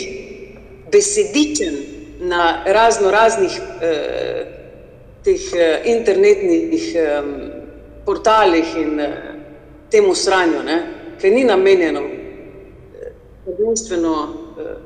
besedičen 0.92 1.74
na 2.20 2.64
razno 2.66 3.10
raznih 3.10 3.60
eh, 3.80 4.46
teh 5.24 5.40
eh, 5.56 5.80
internetnih 5.84 6.94
eh, 6.94 7.22
portalih 8.04 8.76
in 8.76 9.00
eh, 9.00 9.12
temu 9.90 10.14
sranju, 10.14 10.62
ne? 10.64 10.78
ker 11.20 11.32
ni 11.32 11.44
namenjeno 11.44 12.00
eh, 12.00 13.12
prvenstveno 13.44 14.14
eh, 14.60 14.76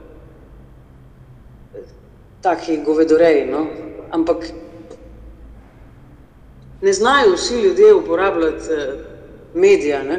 taki 2.43 2.77
govedoreji, 2.87 3.47
no? 3.51 3.67
ampak 4.11 4.47
ne 6.85 6.93
znajo 6.93 7.33
vsi 7.33 7.55
ljudje 7.61 7.95
uporabljati 7.95 8.73
uh, 8.73 9.01
medija. 9.55 10.03
Ne? 10.03 10.19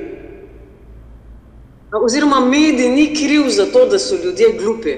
Oziroma, 2.02 2.40
medij 2.40 2.90
ni 2.90 3.16
kriv 3.16 3.50
za 3.50 3.66
to, 3.66 3.86
da 3.86 4.00
so 4.00 4.16
ljudje 4.24 4.48
glupi. 4.60 4.96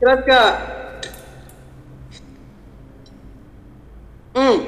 Kratka, 0.00 0.38
mm, 4.36 4.58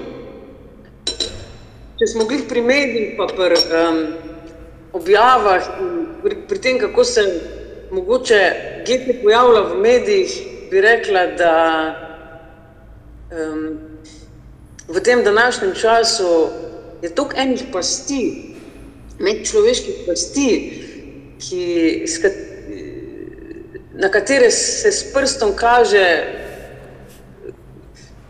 če 1.98 2.06
smo 2.06 2.24
bili 2.24 2.46
pri 2.48 2.62
medijih, 2.62 3.14
pa 3.18 3.26
pri 3.26 3.58
um, 3.58 4.00
objavah, 4.92 5.66
pri, 6.22 6.36
pri 6.48 6.58
tem, 6.58 6.78
kako 6.78 7.04
se 7.04 7.26
mogoče 7.90 8.40
GT 8.86 9.18
pojavlja 9.22 9.60
v 9.60 9.82
medijih, 9.82 10.38
bi 10.70 10.80
rekla, 10.80 11.26
da 11.26 11.52
um, 13.32 13.95
v 14.88 15.00
tem 15.00 15.24
današnjem 15.24 15.74
času 15.74 16.48
je 17.02 17.10
toliko 17.14 17.34
enih 17.36 17.62
pasti, 17.72 18.54
medčloveških 19.18 19.94
pasti, 20.06 20.82
ki, 21.38 22.04
na 23.94 24.08
katere 24.08 24.50
se 24.50 24.92
s 24.92 25.12
prstom 25.12 25.52
kaže, 25.56 26.24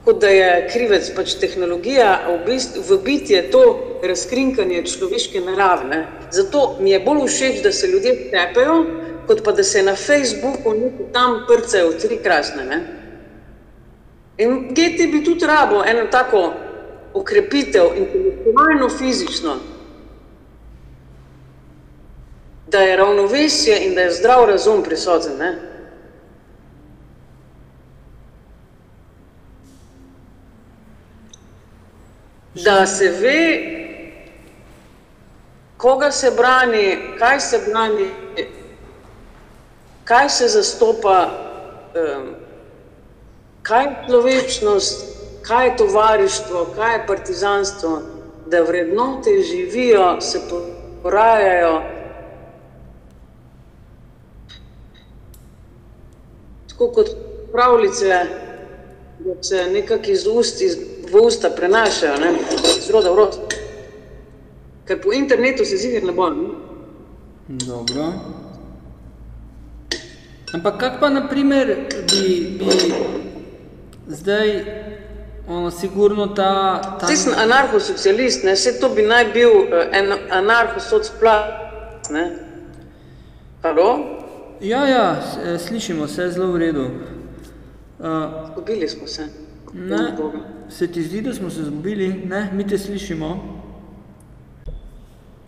kot 0.04 0.20
da 0.20 0.28
je 0.28 0.68
krivec 0.72 1.08
pač 1.16 1.34
tehnologija, 1.34 2.20
v, 2.28 2.36
bistvu, 2.46 2.82
v 2.82 2.98
biti 3.02 3.34
je 3.34 3.50
to 3.50 3.62
razkrinkanje 4.02 4.84
človeške 4.86 5.40
naravne. 5.40 6.06
Zato 6.30 6.76
mi 6.80 6.90
je 6.90 7.00
bolj 7.00 7.26
všeč, 7.26 7.62
da 7.62 7.72
se 7.72 7.90
ljudje 7.90 8.30
tepejo, 8.30 8.84
kot 9.26 9.42
pa 9.44 9.52
da 9.52 9.64
se 9.64 9.82
na 9.82 9.96
Facebooku 9.96 10.74
tam 11.12 11.42
prcajo 11.48 11.92
tri 11.98 12.18
krasne. 12.22 12.64
Ne? 12.64 12.78
In 14.38 14.68
GT 14.68 15.10
bi 15.12 15.24
tudi 15.24 15.46
rabo 15.46 15.84
eno 15.84 16.06
tako 16.10 16.52
okrepitev, 17.14 17.84
intelektualno, 17.96 18.88
fizično, 18.88 19.56
da 22.66 22.78
je 22.78 22.96
ravnovesje 22.96 23.78
in 23.86 23.94
da 23.94 24.00
je 24.00 24.10
zdrav 24.10 24.44
razum 24.44 24.82
prisoten. 24.82 25.36
Ne? 25.38 25.58
Da 32.54 32.86
se 32.86 33.08
ve, 33.08 33.72
koga 35.76 36.10
se 36.10 36.30
brani, 36.36 36.98
kaj 37.18 37.40
se 37.40 37.60
brani, 37.70 38.10
kaj 40.04 40.28
se 40.28 40.48
zastopa, 40.48 41.30
um, 41.94 42.45
kaj 43.66 43.84
je 43.84 43.96
človečnost, 44.06 45.04
kaj 45.42 45.66
je 45.66 45.76
tovarištvo, 45.76 46.66
kaj 46.76 46.94
je 46.94 47.06
partizanstvo, 47.06 47.98
da 48.46 48.62
vrednote 48.62 49.30
živijo, 49.42 50.20
se 50.20 50.40
porajajo. 51.02 51.96
tako 56.76 56.92
kot 56.92 57.08
pravljice, 57.52 58.08
da 59.18 59.42
se 59.42 59.66
nekako 59.72 60.10
iz 60.10 60.26
ust 60.26 60.60
v 61.12 61.16
usta 61.26 61.50
prenašajo, 61.50 62.16
ne? 62.16 62.32
iz 62.78 62.90
roda 62.90 63.10
v 63.10 63.16
rod. 63.16 63.38
Ker 64.84 65.00
po 65.02 65.12
internetu 65.12 65.64
se 65.64 65.76
ziger 65.76 66.04
ne 66.04 66.12
bo. 66.12 66.28
Ne? 66.30 66.48
Dobro. 67.48 68.12
Ampak 70.52 70.78
kak 70.80 71.00
pa 71.00 71.08
naprimer 71.08 71.76
bi, 72.12 72.58
bi 72.58 73.25
zdaj 74.06 74.64
ono, 75.48 75.70
sigurno 75.70 76.26
ta... 76.26 76.80
ta... 77.00 77.06
Ti 77.06 77.16
sem 77.16 77.32
anarcho-socialist, 77.36 78.44
ne? 78.44 78.52
Vse 78.52 78.80
to 78.80 78.88
bi 78.94 79.02
naj 79.02 79.32
bil 79.32 79.50
uh, 79.50 79.86
en 79.92 80.12
anarcho-soc-plat, 80.30 82.10
ne? 82.10 82.30
Halo? 83.62 84.16
Ja, 84.60 84.86
ja, 84.86 85.22
e, 85.44 85.58
slišimo 85.58 86.06
se, 86.08 86.30
zelo 86.30 86.52
v 86.52 86.58
redu. 86.58 86.86
Zgubili 88.52 88.84
uh, 88.84 88.90
smo 88.90 89.06
se. 89.06 89.28
Ne, 89.74 90.16
se 90.68 90.92
ti 90.92 91.02
zdi, 91.02 91.22
da 91.22 91.34
smo 91.34 91.50
se 91.50 91.64
zgubili? 91.64 92.08
Ne, 92.08 92.50
mi 92.52 92.66
te 92.68 92.78
slišimo. 92.78 93.55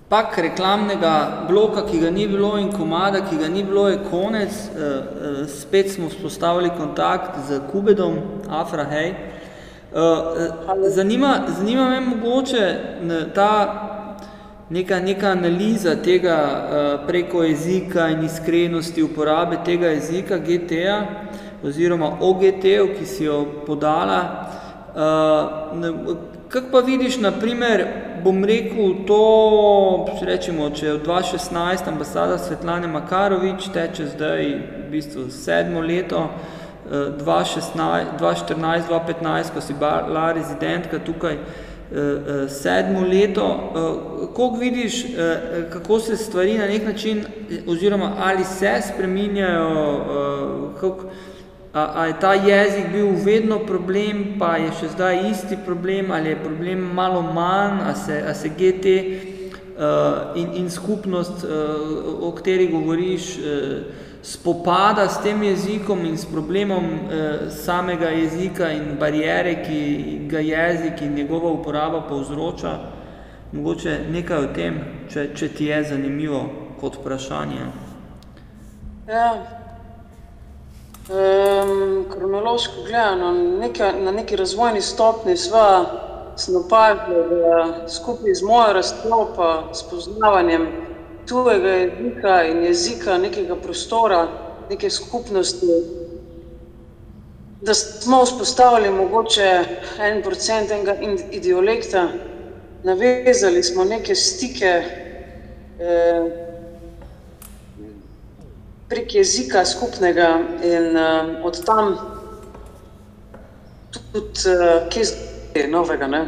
Pak 0.08 0.38
reklamnega 0.38 1.44
bloka, 1.48 1.82
ki 1.84 1.98
ga 2.00 2.10
ni 2.10 2.26
bilo 2.26 2.56
in 2.56 2.70
komada, 2.72 3.20
ki 3.28 3.36
ga 3.36 3.48
ni 3.48 3.62
bilo, 3.62 3.88
je 3.88 3.98
konec. 4.10 4.48
Uh, 4.48 4.80
uh, 4.80 5.48
spet 5.48 5.90
smo 5.92 6.08
vzpostavili 6.08 6.70
kontakt 6.78 7.36
z 7.48 7.60
Kubedom, 7.72 8.16
Afra, 8.48 8.84
hej. 8.84 9.12
Uh, 9.92 10.88
zanima, 10.88 11.44
zanima 11.58 11.90
me 11.90 12.00
mogoče 12.00 12.78
ta 13.34 13.52
neka, 14.70 15.00
neka 15.00 15.28
analiza 15.28 15.96
tega 15.96 16.38
preko 17.06 17.42
jezika 17.42 18.08
in 18.08 18.24
iskrenosti 18.24 19.02
uporabe 19.02 19.56
tega 19.64 19.86
jezika 19.86 20.38
GT-a 20.38 21.04
oziroma 21.64 22.16
OGT-ov, 22.20 22.94
ki 22.98 23.06
si 23.06 23.24
jo 23.24 23.44
podala. 23.66 24.48
Uh, 24.96 26.16
kak 26.48 26.72
pa 26.72 26.80
vidiš, 26.80 27.20
na 27.20 27.32
primer, 27.32 28.07
bom 28.28 28.44
rekel 28.44 28.94
to, 29.06 30.06
rečemo, 30.20 30.70
če 30.70 30.86
je 30.86 30.92
v 30.98 31.02
2016 31.06 31.88
ambasada 31.88 32.36
Svetlane 32.36 32.84
Makarovič, 32.92 33.72
teče 33.72 34.06
zdaj 34.12 34.42
v 34.52 34.92
bistvu 34.92 35.32
sedmo 35.32 35.80
leto, 35.80 36.28
2014-2015, 37.24 39.48
ko 39.54 39.60
si 39.64 39.72
bila 39.72 40.36
rezidentka 40.36 41.00
tukaj, 41.00 41.40
sedmo 42.52 43.00
leto. 43.08 43.48
Kako 44.36 44.60
vidiš, 44.60 45.16
kako 45.72 45.96
se 46.00 46.16
stvari 46.20 46.60
na 46.60 46.68
nek 46.68 46.84
način, 46.84 47.24
oziroma 47.64 48.12
ali 48.20 48.44
se 48.44 48.92
spreminjajo, 48.92 49.72
kako, 50.80 51.04
a, 51.72 52.02
a 52.02 52.06
je 52.06 52.14
ta 52.20 52.34
jezik 52.34 52.92
bil 52.92 53.12
vedno 53.24 53.58
problem, 53.66 54.38
pa 54.38 54.56
je 54.56 54.72
še 54.80 54.88
zdaj 54.96 55.30
isti 55.30 55.58
problem, 55.66 56.10
ali 56.10 56.34
je 56.34 56.42
problem 56.42 56.84
malo 56.94 57.22
manj, 57.22 57.82
a 57.84 57.94
se, 57.94 58.22
a 58.22 58.34
se 58.34 58.48
GT 58.48 58.94
uh, 58.96 60.36
in, 60.36 60.54
in 60.64 60.70
skupnost, 60.70 61.44
uh, 61.44 62.28
o 62.28 62.32
kateri 62.36 62.70
govoriš, 62.72 63.32
uh, 63.38 64.06
spopada 64.22 65.08
s 65.08 65.22
tem 65.22 65.42
jezikom 65.42 66.04
in 66.04 66.18
s 66.18 66.26
problemom 66.26 66.84
eh, 66.84 67.50
samega 67.50 68.08
jezika 68.08 68.70
in 68.72 68.96
barijere, 69.00 69.62
ki 69.64 70.18
ga 70.28 70.38
jezik 70.38 71.02
in 71.02 71.14
njegova 71.14 71.50
uporaba 71.50 72.00
povzroča. 72.08 72.78
Mogoče 73.52 73.98
nekaj 74.10 74.44
o 74.44 74.48
tem, 74.54 74.80
če, 75.08 75.30
če 75.34 75.48
ti 75.48 75.70
je 75.70 75.84
zanimivo 75.84 76.42
kot 76.80 76.98
vprašanje. 77.00 77.70
Ja. 79.08 79.57
Um, 81.08 82.04
kronološko 82.12 82.74
gledano, 82.86 83.32
neka, 83.32 83.92
na 83.92 84.10
neki 84.10 84.36
razvojni 84.36 84.80
stopni 84.80 85.36
sva 85.36 85.84
snopadli, 86.36 87.14
da 87.30 87.88
skupaj 87.88 88.34
z 88.34 88.42
mojo 88.44 88.72
razklopa, 88.72 89.70
spoznavanjem 89.74 90.66
tujega 91.28 91.68
jezika 91.68 92.42
in 92.44 92.62
jezika 92.62 93.18
nekega 93.18 93.56
prostora, 93.56 94.28
neke 94.70 94.90
skupnosti, 94.90 95.66
da 97.60 97.74
smo 97.74 98.22
vzpostavili 98.24 98.90
mogoče 98.90 99.64
en 100.00 100.22
procent 100.22 100.70
enega 100.70 100.94
ideolekta, 101.30 102.08
navezali 102.84 103.62
smo 103.62 103.84
neke 103.84 104.14
stike 104.14 104.82
eh, 105.80 106.47
prek 108.88 109.14
jezika 109.14 109.64
skupnega 109.64 110.40
in 110.64 110.96
eh, 110.96 111.44
od 111.44 111.64
tam 111.64 111.96
tudi 113.92 114.48
eh, 114.48 114.88
kje 114.90 115.04
zdaj 115.04 115.68
novega, 115.70 116.06
ne? 116.06 116.22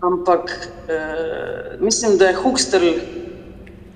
Ampak 0.00 0.50
eh, 0.88 1.76
mislim, 1.80 2.18
da 2.18 2.28
je 2.28 2.36
Huxterl 2.42 2.98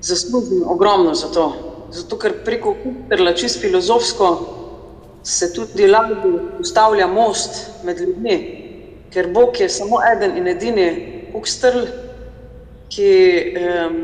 zaslužim 0.01 0.63
ogromno 0.67 1.15
za 1.15 1.29
to. 1.29 1.53
Zato, 1.91 2.19
ker 2.19 2.45
preko 2.45 2.77
Kuperla, 2.83 3.35
čist 3.35 3.61
filozofsko, 3.61 4.29
se 5.23 5.53
tudi 5.53 5.89
lažje 5.89 6.39
ustavlja 6.61 7.07
most 7.07 7.83
med 7.85 8.01
ljudmi, 8.01 8.37
ker 9.11 9.33
Bog 9.35 9.61
je 9.61 9.69
samo 9.69 9.99
eden 10.13 10.39
in 10.39 10.47
edini 10.49 10.87
Kuperl, 11.35 11.87
ki, 12.91 13.11
um, 13.59 13.99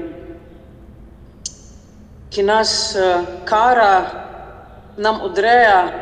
ki 2.30 2.42
nas 2.42 2.96
uh, 2.96 3.24
kara, 3.44 4.24
nam 4.96 5.20
odreja, 5.22 5.92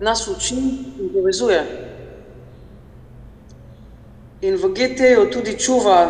nas 0.00 0.28
uči 0.28 0.56
in 0.98 1.12
povezuje. 1.12 1.62
In 4.42 4.56
v 4.56 4.72
GT-ju 4.74 5.30
tudi 5.30 5.58
čuva 5.58 6.08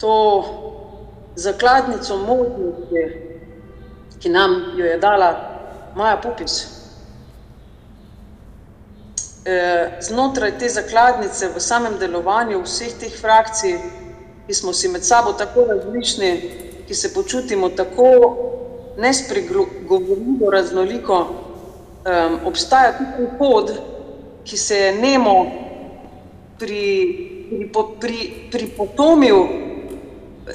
to 0.00 0.44
zakladnico 1.36 2.16
možnosti, 2.16 3.04
ki 4.18 4.28
nam 4.28 4.74
jo 4.76 4.84
je 4.84 4.98
dala 4.98 5.30
Maja 5.94 6.16
Pupis. 6.16 6.76
eh, 9.46 9.98
znotraj 10.00 10.58
te 10.58 10.68
zakladnice, 10.68 11.48
v 11.54 11.60
samem 11.60 11.98
delovanju 11.98 12.62
vseh 12.62 12.98
teh 12.98 13.14
frakcij, 13.20 13.78
ki 14.46 14.54
smo 14.54 14.72
si 14.72 14.88
med 14.88 15.04
sabo 15.04 15.32
tako 15.32 15.64
različni, 15.64 16.65
ki 16.86 16.94
se 16.94 17.14
počutimo 17.14 17.68
tako 17.68 18.36
nespregovorljivo 18.98 20.50
raznoliko, 20.50 21.18
um, 21.18 22.38
obstaja 22.44 22.92
tudi 22.98 23.28
pod, 23.38 23.72
ki 24.44 24.56
se 24.56 24.76
je 24.76 24.94
nemo 24.94 25.46
pri, 26.58 26.86
pri, 27.50 27.84
pri, 28.00 28.18
pripotomil 28.50 29.36
eh, 29.36 30.54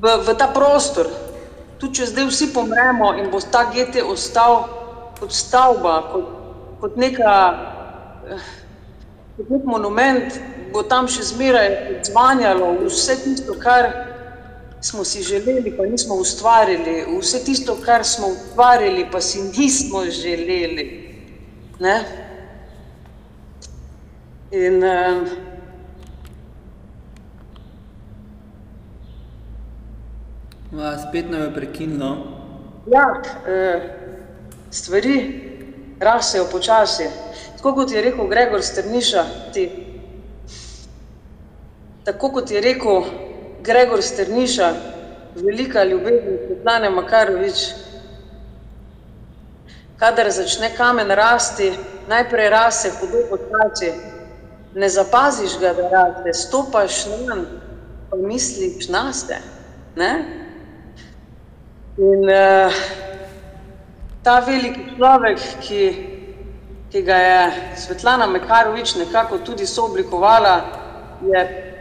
v, 0.00 0.16
v 0.26 0.34
ta 0.38 0.52
prostor. 0.54 1.08
Tudi 1.80 1.98
če 1.98 2.06
zdaj 2.12 2.28
vsi 2.28 2.52
pomremo 2.54 3.14
in 3.18 3.30
bo 3.32 3.40
ta 3.40 3.64
GT 3.72 4.04
ostal 4.06 4.68
kot 5.18 5.32
stavba, 5.32 5.96
kot, 6.12 6.28
kot 6.80 6.96
neka 7.00 7.32
kot 9.36 9.48
nek 9.50 9.64
monument, 9.64 10.38
bo 10.72 10.82
tam 10.86 11.08
še 11.10 11.24
zmeraj 11.32 11.98
odzvanjalo 11.98 12.74
vse 12.84 13.16
tisto, 13.24 13.56
kar 13.58 14.11
smo 14.82 15.04
si 15.04 15.22
želeli, 15.22 15.76
pa 15.76 15.86
nismo 15.86 16.14
ustvarili, 16.14 17.06
vse 17.18 17.44
tisto, 17.44 17.76
kar 17.84 18.04
smo 18.04 18.26
ustvarili, 18.26 19.06
pa 19.12 19.20
si 19.20 19.42
nismo 19.42 20.04
želeli. 20.04 21.14
Ne? 21.80 22.04
In 24.50 24.84
uh, 24.84 25.28
Va, 30.72 30.98
spet 31.08 31.30
nam 31.30 31.42
je 31.42 31.54
prekinilo. 31.54 32.16
Ja, 32.92 33.22
uh, 33.22 33.82
stvari 34.70 35.40
rasejo 36.00 36.46
počasi. 36.52 37.04
Tako 37.56 37.74
kot 37.74 37.92
je 37.92 38.02
rekel 38.02 38.26
Gregor 38.26 38.62
Strniša, 38.62 39.24
ti. 39.52 39.70
Tako 42.04 42.30
kot 42.32 42.50
je 42.50 42.60
rekel 42.60 43.04
Gregor 43.62 44.02
Strniša, 44.02 44.72
velika 45.34 45.84
ljubezen 45.84 46.38
Svetlane 46.46 46.90
Makarovič. 46.90 47.68
Kadar 49.96 50.30
začne 50.30 50.70
kamen 50.76 51.10
rasti, 51.10 51.72
najprej 52.08 52.50
rase 52.50 52.90
hudo 53.00 53.22
počasi, 53.30 53.92
ne 54.74 54.88
zapaziš 54.88 55.58
ga, 55.60 55.74
da 55.74 55.88
raste, 55.88 56.32
stopaš 56.32 57.06
na 57.06 57.16
njen, 57.16 57.44
pa 58.10 58.16
misliš 58.16 58.88
na 58.88 59.12
se. 59.12 59.36
Ne? 59.96 60.12
In 61.98 62.24
uh, 62.24 62.72
ta 64.22 64.40
veliki 64.40 64.96
človek, 64.96 65.38
ki 65.60 65.82
ki 66.92 67.02
ga 67.02 67.16
je 67.16 67.52
Svetlana 67.76 68.26
Mekarovič 68.26 68.94
nekako 69.00 69.38
tudi 69.38 69.66
sooblikovala, 69.66 70.60
je 71.24 71.72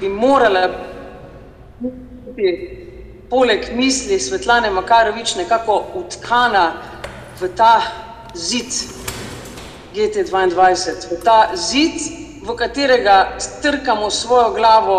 bi 0.00 0.08
morala 0.08 0.68
biti 2.36 2.86
poleg 3.30 3.72
misli 3.74 4.20
Svetlane 4.20 4.70
Makarovič 4.70 5.36
nekako 5.36 5.84
utkana 5.94 6.72
v 7.40 7.48
ta 7.56 7.80
zid 8.34 8.70
GT22, 9.94 10.58
v 11.10 11.22
ta 11.24 11.54
zid, 11.54 11.96
v 12.42 12.56
katerega 12.58 13.38
strkamo 13.38 14.10
svojo 14.10 14.52
glavo, 14.54 14.98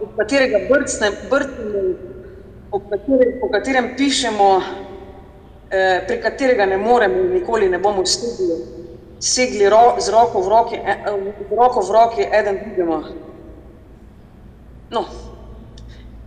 v 0.00 0.12
katerega 0.16 0.68
brcnem, 0.68 1.14
brcnem, 1.30 1.96
po 2.70 2.80
katerem, 2.84 3.30
po 3.40 3.48
katerem 3.48 3.96
pišemo 3.96 4.50
Eh, 5.70 6.04
pri 6.06 6.20
katerega 6.22 6.66
ne 6.66 6.76
moremo 6.76 7.20
in 7.20 7.32
nikoli 7.32 7.68
ne 7.68 7.78
bomo 7.78 8.04
segli, 8.06 8.54
segli 9.18 9.68
ro, 9.68 9.96
z 9.98 10.08
roko 10.14 10.40
v 10.40 10.48
roki, 10.48 10.76
e, 10.76 10.94
z 11.50 11.56
roko 11.58 11.80
v 11.80 11.90
roki 11.90 12.22
eden 12.22 12.58
drugemu. 12.62 13.02
No, 14.90 15.04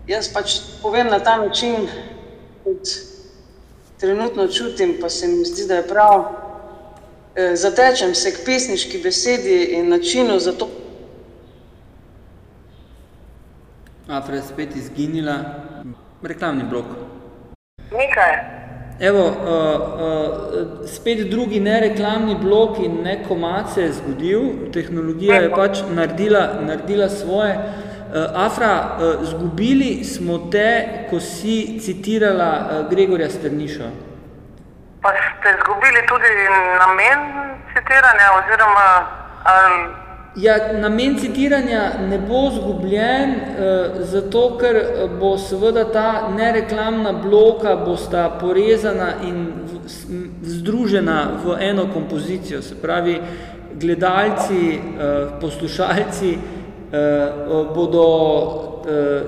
jaz 0.10 0.30
pač 0.34 0.58
povem 0.82 1.08
na 1.08 1.20
ta 1.20 1.38
način, 1.38 1.88
kot 2.64 2.90
trenutno 4.00 4.48
čutim, 4.48 4.98
pa 5.02 5.10
se 5.10 5.28
mi 5.28 5.46
zdi, 5.46 5.68
da 5.68 5.76
je 5.76 5.88
prav, 5.88 6.24
e, 7.36 7.56
zatečem 7.56 8.16
se 8.16 8.32
k 8.32 8.46
pesniški 8.46 9.02
besedi 9.04 9.64
in 9.78 9.90
načinu 9.90 10.40
za 10.40 10.52
to. 10.52 10.70
Afra 14.08 14.36
je 14.36 14.42
spet 14.42 14.76
izginila. 14.76 15.38
Reklamni 16.24 16.64
blok. 16.70 16.86
Nekaj. 17.92 18.60
Evo, 19.00 19.22
uh, 19.28 19.32
uh, 19.32 20.90
spet 20.90 21.30
drugi 21.30 21.60
nereklamni 21.60 22.36
blok 22.36 22.80
in 22.84 22.98
ne 23.04 23.24
komat 23.28 23.70
se 23.74 23.82
je 23.82 23.94
zgodil, 23.94 24.42
tehnologija 24.74 25.36
je 25.36 25.52
pač 25.52 25.80
naredila, 25.96 26.60
naredila 26.66 27.10
svoje. 27.10 27.54
Uh, 27.56 27.89
Afra, 28.36 28.98
uh, 28.98 29.26
zgubili 29.26 30.04
smo 30.04 30.38
te, 30.52 31.06
ko 31.10 31.20
si 31.20 31.80
citirala 31.80 32.52
uh, 32.60 32.90
Gregorja 32.90 33.30
Strniša. 33.30 33.90
Pa 35.02 35.10
ste 35.14 35.50
zgubili 35.64 36.02
tudi 36.08 36.32
namen 36.80 37.20
citiranja 37.74 38.28
oziroma 38.40 38.90
ali 39.44 40.10
Ja, 40.36 40.74
namen 40.74 41.18
citiranja 41.18 41.92
ne 42.10 42.20
bo 42.20 42.52
zgubljen, 42.54 43.32
eh, 43.32 43.90
zato 44.00 44.58
ker 44.58 44.78
bo 45.20 45.38
seveda 45.38 45.84
ta 45.92 46.30
nereklamna 46.36 47.14
bloka 47.14 47.76
bosta 47.76 48.30
porezana 48.42 49.14
in 49.24 49.48
združena 50.42 51.28
v 51.44 51.58
eno 51.60 51.88
kompozicijo. 51.94 52.62
Se 52.62 52.76
pravi, 52.82 53.22
gledalci, 53.74 54.74
eh, 54.74 55.28
poslušalci 55.42 56.38
eh, 56.92 57.30
bodo 57.76 58.66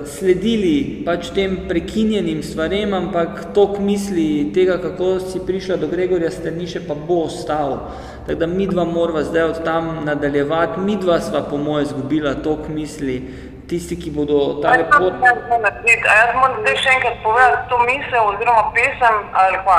sledili 0.04 1.04
pač 1.06 1.28
tem 1.36 1.68
prekinjenim 1.68 2.42
stvarem, 2.42 2.94
ampak 2.94 3.52
tok 3.54 3.78
misli 3.78 4.50
tega, 4.54 4.78
kako 4.82 5.20
si 5.20 5.42
prišla 5.46 5.76
do 5.76 5.86
Gregorja 5.86 6.30
Strniše, 6.30 6.82
pa 6.88 6.94
bo 6.94 7.24
ostal. 7.28 7.92
Tako 8.26 8.38
da 8.38 8.46
mi 8.46 8.66
dva 8.66 8.84
morava 8.84 9.22
zdaj 9.22 9.42
od 9.42 9.64
tam 9.64 10.04
nadaljevati, 10.04 10.80
mi 10.80 10.96
dva 10.96 11.20
sva 11.20 11.42
po 11.42 11.56
moje 11.56 11.84
zgubila 11.92 12.34
tok 12.42 12.68
misli, 12.68 13.20
tisti, 13.68 13.96
ki 13.96 14.10
bodo 14.10 14.60
tale 14.62 14.88
pot... 14.90 15.12
Jaz 15.22 16.34
moram 16.34 16.58
zdaj 16.62 16.76
še 16.82 16.90
enkrat 16.96 17.22
povedati 17.24 17.68
to 17.70 17.78
misel 17.86 18.32
oziroma 18.34 18.66
pesem 18.74 19.22
ali 19.44 19.62
pa? 19.66 19.78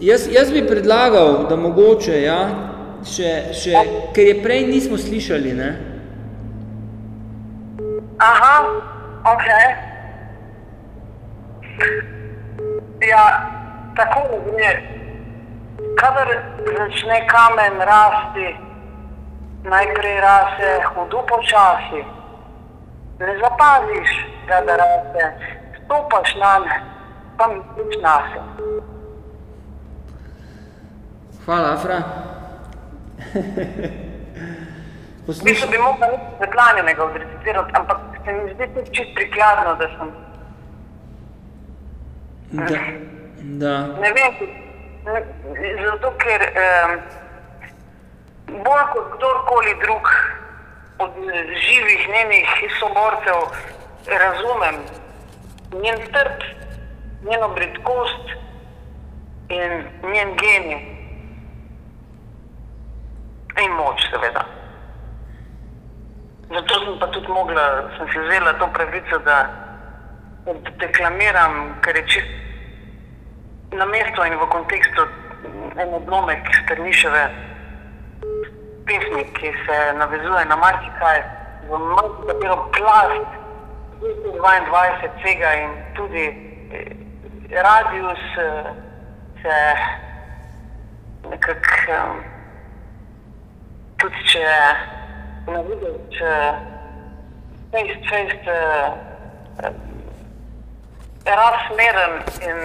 Jaz, 0.00 0.28
jaz 0.32 0.52
bi 0.52 0.62
predlagal, 0.66 1.46
da 1.50 1.56
mogoče, 1.56 2.16
ja, 2.22 2.40
še, 3.06 3.34
še, 3.56 3.84
ker 4.16 4.32
je 4.32 4.40
prej 4.42 4.66
nismo 4.68 4.98
slišali, 5.00 5.52
ne? 5.56 5.70
Aha, 8.18 8.64
ok. 9.24 9.46
Ja, 13.08 13.26
tako 13.96 14.20
gre. 14.46 14.82
Kadar 16.00 16.28
začne 16.78 17.26
kamen 17.28 17.76
rasti, 17.80 18.56
najprej 19.64 20.20
rase 20.20 20.80
hudo 20.88 21.22
počasi. 21.28 22.04
Ne 23.20 23.38
zapaziš, 23.40 24.10
da, 24.48 24.60
da 24.60 24.76
raste, 24.76 25.24
stopaš 25.84 26.34
na 26.40 26.58
ne, 26.58 26.80
pa 27.36 27.48
misliš 27.48 28.02
na 28.02 28.16
se. 28.32 28.40
Hvala, 31.44 31.72
Afra. 31.72 32.02
Mislim, 35.26 35.70
bi 35.70 35.78
mogla 35.78 36.06
nekaj 36.06 36.38
zaklanjenega 36.40 37.04
odrecitirati, 37.04 37.72
ampak 37.74 37.98
se 38.24 38.32
mi 38.32 38.54
zdi 38.54 38.66
tudi 38.74 38.94
čist 38.94 39.14
prikladno, 39.14 39.74
da 39.74 39.88
sem... 39.88 40.10
Da, 42.50 42.78
da. 43.42 43.86
Ne 43.86 44.12
vem, 44.12 44.32
Zato, 45.86 46.10
ker 46.18 46.42
um, 46.50 46.94
bolj 48.64 48.82
kot 48.92 49.12
kdorkoli 49.14 49.74
drug 49.84 50.08
od 50.98 51.12
živih 51.66 52.08
njenih 52.08 52.48
soborcev 52.80 53.40
razumem 54.06 54.80
njen 55.82 56.00
trp, 56.12 56.42
njeno 57.30 57.48
britkost 57.48 58.34
in 59.48 59.72
njen 60.12 60.36
genij 60.42 60.82
in 63.64 63.72
moč, 63.72 64.02
seveda. 64.10 64.55
Zato 66.50 66.74
sem 66.84 66.98
pa 66.98 67.06
tudi 67.06 67.28
mogla, 67.28 67.90
sem 67.96 68.08
si 68.12 68.18
vzela 68.18 68.52
to 68.54 68.66
pravico, 68.72 69.18
da 69.18 69.38
deklamiram, 70.78 71.74
ker 71.82 71.96
je 71.96 72.06
čisto 72.06 72.46
na 73.76 73.84
mestu 73.84 74.24
in 74.24 74.38
v 74.38 74.46
kontekstu 74.46 75.02
en 75.76 75.94
odlomek 75.94 76.46
Strniševe 76.62 77.22
pesmi, 78.86 79.24
ki 79.34 79.52
se 79.66 79.92
navezuje 79.98 80.44
na 80.44 80.56
marsikaj, 80.56 81.22
v 81.68 81.78
marsikatero 81.78 82.56
plast 82.72 83.30
22 84.00 85.10
sega 85.22 85.50
in 85.54 85.70
tudi 85.94 86.26
eh, 86.70 86.94
radius 87.50 88.22
eh, 88.38 88.64
se 89.42 89.56
nekako 91.28 92.22
tudi 93.98 94.22
če 94.30 94.46
ne 95.46 95.62
vidiš, 95.62 96.18
face 97.70 97.94
to 98.00 98.08
face, 98.08 98.56
razmeren 101.24 102.14
in 102.48 102.56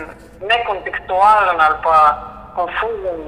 nekontekstualen 0.48 1.62
ali 1.62 1.78
pa 1.84 1.98
konfuzen, 2.56 3.22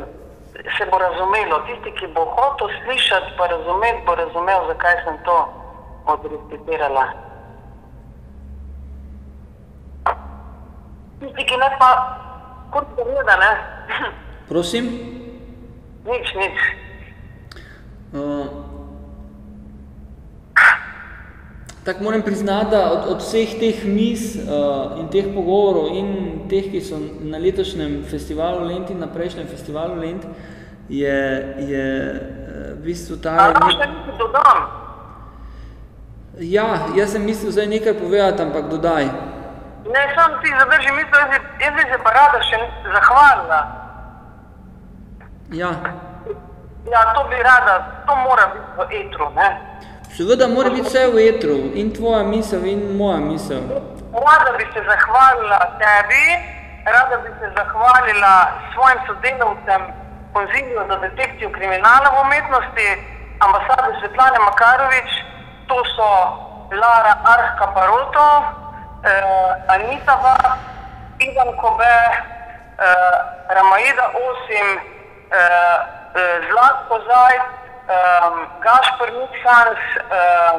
se 0.78 0.86
bo 0.92 0.98
razumelo. 0.98 1.60
Tisti, 1.66 1.92
ki 2.00 2.08
bo 2.16 2.26
hotel 2.26 2.70
slišati, 2.84 3.34
pa 3.38 3.48
razumeti, 3.48 4.06
bo 4.06 4.16
razumel, 4.16 4.68
zakaj 4.68 4.96
sem 5.06 5.18
to 5.26 5.38
odrecitirala. 6.06 7.06
Tisti, 11.20 11.46
ki 11.46 11.58
ne 11.58 11.70
pa, 11.80 11.92
kot 12.72 12.86
da 12.98 13.04
gleda, 13.04 13.36
ne. 13.36 13.52
Prosim? 14.50 14.86
nič, 16.06 16.28
nič. 16.36 16.58
Uh, 18.14 18.73
tako 21.86 22.04
moram 22.04 22.22
priznati, 22.22 22.72
da 22.72 22.92
od, 22.92 23.06
od 23.08 23.18
vseh 23.20 23.60
teh 23.60 23.86
mis 23.86 24.36
uh, 24.36 25.00
in 25.00 25.08
teh 25.10 25.26
pogovorov 25.36 25.88
in 25.92 26.08
teh, 26.50 26.72
ki 26.72 26.82
so 26.82 26.96
na 27.22 27.38
letošnjem 27.38 28.04
festivalu 28.10 28.66
Lent 28.66 28.90
in 28.90 29.00
na 29.00 29.08
prejšnjem 29.08 29.48
festivalu 29.48 29.96
Lent, 29.96 30.24
je, 30.90 31.18
je 31.60 31.86
uh, 32.14 32.80
v 32.80 32.84
bistvu 32.86 33.18
ta... 33.18 33.52
Še 33.52 33.78
nekaj 33.84 34.18
dodam? 34.18 34.64
Ja, 36.40 36.68
jaz 36.98 37.12
sem 37.14 37.22
mislil 37.22 37.52
zdaj 37.52 37.68
nekaj 37.68 37.94
povedati, 37.94 38.42
ampak 38.42 38.70
dodaj. 38.70 39.06
Ne, 39.86 40.04
sam 40.16 40.40
ti 40.42 40.50
zadrži 40.60 40.92
misel, 40.96 41.20
jaz, 41.20 41.30
bi- 41.30 41.64
jaz 41.66 41.74
bi 41.76 41.84
se 41.92 41.98
pa 42.04 42.10
rada 42.12 42.40
še 42.42 42.58
zahvalila. 42.88 43.62
Ja, 45.54 45.72
Ja, 46.84 47.14
to 47.16 47.24
bi 47.32 47.36
rada, 47.40 48.04
to 48.08 48.16
mora 48.28 48.44
biti 48.52 48.72
v 48.76 48.84
etru, 49.00 49.30
ne. 49.36 49.50
Seveda 50.18 50.48
mora 50.48 50.70
biti 50.70 50.88
vse 50.88 51.08
v 51.08 51.18
etru, 51.30 51.56
in 51.74 51.94
tvoja 51.94 52.24
misel, 52.24 52.66
in 52.66 52.98
moja 52.98 53.18
misel. 53.18 53.64
Rada 54.14 54.52
bi 54.58 54.66
se 54.74 54.82
zahvalila 54.90 55.60
tebi, 55.82 56.26
rada 56.86 57.18
bi 57.24 57.30
se 57.40 57.48
zahvalila 57.58 58.34
svojim 58.74 59.00
sodelavcem 59.08 59.82
konzilijo 60.34 60.86
za 60.88 60.96
detekcijo 60.96 61.50
kriminala 61.50 62.08
v 62.14 62.22
umetnosti, 62.26 62.88
ambasade 63.40 63.90
Svetlane 64.00 64.40
Makarovič, 64.40 65.10
to 65.68 65.78
so 65.96 66.12
Lara 66.82 67.14
Arhka 67.34 67.68
Paroto, 67.76 68.28
eh, 69.04 69.74
Anita 69.76 70.16
Vah, 70.24 70.58
Ivan 71.20 71.52
Kobe, 71.62 71.98
eh, 72.78 73.18
Ramaida 73.56 74.06
Osim, 74.28 74.68
eh, 74.78 75.78
eh, 76.16 76.38
Zlatko 76.48 76.96
Zajc, 77.08 77.63
eh, 77.88 78.30
Gašpor 78.64 79.10
Nikhans, 79.12 79.84
eh, 79.98 80.58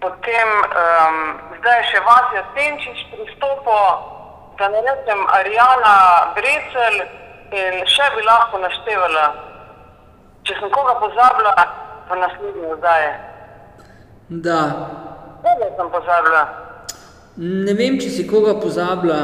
potem 0.00 0.48
um, 0.50 1.16
zdaj 1.60 1.76
je 1.78 1.84
še 1.92 2.00
Vasja 2.02 2.42
Tenčič 2.54 2.98
pristopil, 3.12 3.84
da 4.58 4.68
ne 4.68 4.80
rečem 4.82 5.20
Arijana 5.30 5.94
Brecel 6.34 6.96
in 7.54 7.86
še 7.86 8.08
bi 8.16 8.24
lahko 8.26 8.58
naštevala. 8.58 9.26
Če 10.42 10.58
sem 10.58 10.70
koga 10.74 10.96
pozabila, 10.98 11.54
v 12.10 12.18
naslednji 12.18 12.66
oddaji. 12.72 13.12
Da, 14.42 14.60
Koga 15.42 15.68
sem 15.76 15.90
pozabila? 15.90 16.42
ne 17.36 17.74
vem, 17.74 17.96
če 18.00 18.10
si 18.10 18.26
koga 18.28 18.54
pozablja. 18.60 19.20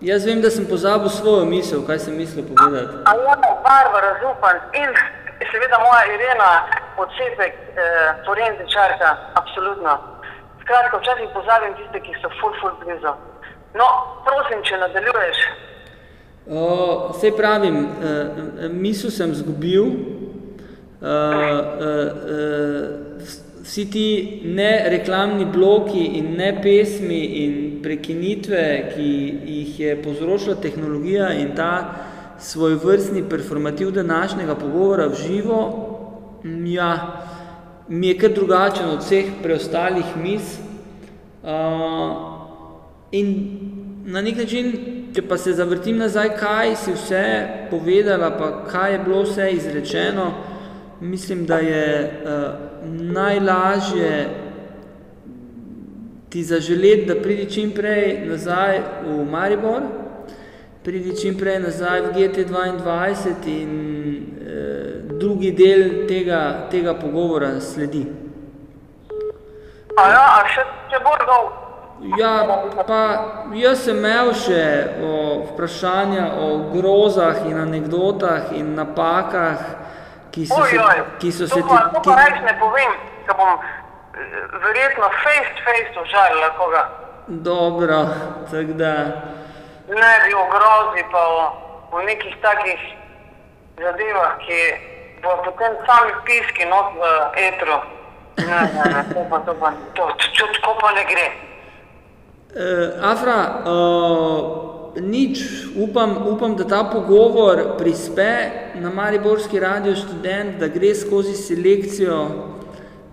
Jaz 0.00 0.24
vem, 0.24 0.40
da 0.40 0.48
sem 0.50 0.64
pozabil 0.64 1.10
svojo 1.12 1.44
misel, 1.44 1.82
kaj 1.84 1.98
sem 2.06 2.14
mislil 2.16 2.46
povedati. 2.48 3.02
Alijana 3.04 3.50
Barbara 3.66 4.14
Zupan 4.22 4.56
in 4.72 4.94
seveda 5.48 5.78
moja 5.78 6.02
Irena 6.14 6.52
odsepek 7.02 7.54
eh, 7.54 8.08
forenzičarka, 8.26 9.08
absolutno. 9.40 9.92
Skratka, 10.62 10.98
včasih 10.98 11.28
pozabim 11.34 11.74
tiste, 11.78 12.00
ki 12.04 12.12
so 12.20 12.28
ful, 12.40 12.52
ful 12.60 12.74
blizu. 12.84 13.14
No, 13.74 13.88
prosim, 14.26 14.62
če 14.66 14.78
nadaljuješ. 14.82 15.42
Uh, 16.50 17.12
sej 17.20 17.32
pravim, 17.38 17.84
uh, 17.84 18.66
misel 18.74 19.12
sem 19.14 19.34
zgubil, 19.38 19.86
uh, 19.86 21.06
uh, 21.06 21.08
uh, 21.86 23.30
vsi 23.62 23.84
ti 23.92 24.06
ne 24.44 24.70
reklamni 24.90 25.44
bloki 25.44 26.02
in 26.18 26.34
ne 26.36 26.50
pesmi 26.62 27.20
in 27.44 27.54
prekinitve, 27.84 28.64
ki 28.94 29.10
jih 29.56 29.80
je 29.80 29.96
povzročila 30.02 30.56
tehnologija 30.62 31.30
in 31.38 31.54
ta 31.56 31.72
svoj 32.40 32.74
vrstni 32.74 33.24
performativ 33.28 33.90
današnjega 33.90 34.54
pogovora 34.54 35.06
v 35.06 35.14
živo, 35.14 35.60
ja, 36.64 37.20
mi 37.88 38.08
je 38.08 38.18
kar 38.18 38.32
drugačen 38.32 38.90
od 38.90 38.98
vseh 39.02 39.24
preostalih 39.42 40.16
mis. 40.16 40.58
Uh, 41.42 41.48
in 43.12 43.58
na 44.04 44.20
nek 44.20 44.36
način, 44.36 44.72
če 45.14 45.22
pa 45.28 45.36
se 45.36 45.52
zavrtim 45.52 45.98
nazaj, 45.98 46.36
kaj 46.36 46.76
si 46.76 46.92
vse 46.92 47.24
povedala, 47.70 48.30
pa 48.38 48.50
kaj 48.70 48.92
je 48.92 48.98
bilo 48.98 49.22
vse 49.22 49.50
izrečeno, 49.50 50.32
mislim, 51.00 51.46
da 51.46 51.58
je 51.58 52.22
uh, 52.24 52.30
najlažje 53.12 54.28
ti 56.28 56.44
zaželeti, 56.44 57.06
da 57.06 57.22
pridi 57.22 57.50
čim 57.50 57.72
prej 57.74 58.26
nazaj 58.28 58.80
v 59.06 59.24
Maribor, 59.30 59.82
pridi 60.84 61.16
čim 61.16 61.38
prej 61.38 61.58
nazaj 61.60 62.00
v 62.00 62.12
GT22 62.16 63.46
in 63.46 63.72
uh, 64.40 65.18
drugi 65.18 65.52
del 65.52 66.06
tega, 66.08 66.68
tega 66.70 66.94
pogovora 66.94 67.60
sledi. 67.60 68.06
A 69.96 70.06
ja, 70.08 70.24
a 70.40 70.46
še 70.48 70.64
če 70.90 71.00
bolj 71.04 71.26
dolg. 71.28 71.58
Ja, 72.16 72.32
pa 72.88 73.00
jaz 73.52 73.82
sem 73.84 73.98
imel 74.00 74.30
še 74.32 74.62
o, 75.04 75.10
vprašanja 75.50 76.30
o 76.40 76.46
grozah 76.72 77.42
in 77.44 77.58
anegdotah 77.60 78.54
in 78.56 78.72
napakah, 78.78 79.60
ki 80.32 80.46
so 80.48 80.62
se, 80.64 80.78
Ojoj, 80.78 81.02
ki 81.20 81.32
so 81.34 81.44
to 81.44 81.58
se 81.58 81.66
pa, 81.68 81.82
to 81.92 82.00
pa 82.00 82.14
ki, 82.16 82.16
reč 82.22 82.40
ne 82.46 82.54
povem, 82.62 82.96
ker 83.26 83.36
bom 83.36 83.52
eh, 83.60 84.40
verjetno 84.64 85.12
face 85.20 85.52
to 85.58 85.66
face 85.68 86.00
užalila 86.06 86.50
koga. 86.56 86.82
dobro, 87.28 88.00
tako 88.50 88.78
da, 88.80 88.94
Ne 89.90 90.12
bi 90.22 90.34
o 90.34 90.44
grozi, 90.54 91.02
pa 91.12 91.18
o, 91.18 91.42
o 91.92 92.02
nekih 92.06 92.34
takih 92.42 92.80
zadevah, 93.74 94.38
ki 94.46 94.60
bo 95.22 95.34
potem 95.44 95.74
sami 95.86 96.12
piski 96.26 96.64
not 96.70 96.94
v 96.94 97.02
etru. 97.48 97.78
Ne, 98.38 98.60
ne, 98.74 98.84
ne, 98.94 99.02
to 99.14 99.24
pa, 99.30 99.38
to 99.38 99.54
pa, 99.60 99.72
to, 99.94 100.04
to, 100.38 100.44
tako 100.54 100.76
pa 100.80 100.92
ne 100.94 101.04
gre. 101.10 101.28
Uh, 102.50 103.10
Afra, 103.12 103.62
uh, 103.66 104.42
nič, 105.00 105.38
upam, 105.76 106.26
upam, 106.26 106.56
da 106.56 106.64
ta 106.64 106.84
pogovor 106.84 107.76
prispe 107.78 108.50
na 108.74 108.90
Mariborski 108.90 109.60
radio 109.60 109.94
študent, 109.96 110.58
da 110.58 110.68
gre 110.68 110.94
skozi 110.94 111.34
selekcijo 111.34 112.20
uh, 112.22 112.30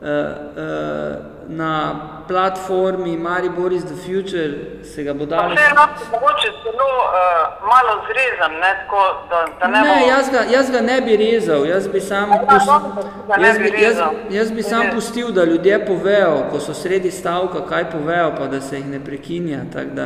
uh, 0.01 1.36
na 1.49 1.95
platformi 2.27 3.17
Maribor 3.17 3.71
is 3.73 3.83
the 3.85 3.95
future, 3.95 4.83
se 4.83 5.03
ga 5.03 5.13
bo 5.13 5.25
dalo. 5.25 5.55
vse 5.55 5.73
lahko 5.75 6.03
mogoče 6.11 6.49
celo 6.63 6.87
uh, 6.97 7.67
malo 7.67 8.01
zrezan, 8.07 8.53
ne, 8.59 8.71
tako, 8.83 9.01
da, 9.29 9.45
da 9.59 9.67
ne, 9.67 9.81
Ne, 9.81 10.01
bo... 10.01 10.07
jaz 10.09 10.29
ga, 10.31 10.41
jaz 10.49 10.71
ga 10.71 10.81
ne 10.81 11.01
bi 11.01 11.17
rezal, 11.17 11.65
jaz 11.65 11.87
bi 11.87 12.01
sam, 12.01 12.31
Ja, 12.31 12.39
pus, 12.49 12.65
dobro, 12.65 13.03
da 13.27 13.37
ne 13.37 13.47
jaz, 13.47 13.57
bi 13.57 13.81
jaz, 13.81 13.97
jaz 14.29 14.51
bi 14.51 14.63
sam 14.63 14.83
pustil, 14.93 15.31
da 15.31 15.43
ljudje 15.43 15.85
povejo, 15.85 16.43
ko 16.51 16.59
so 16.59 16.73
sredi 16.73 17.11
stavka, 17.11 17.65
kaj 17.69 17.91
povejo, 17.91 18.33
pa 18.37 18.47
da 18.47 18.61
se 18.61 18.77
jih 18.77 18.85
ne 18.87 18.99
prekinja. 19.05 19.59
Tako 19.73 19.89
da 19.95 20.03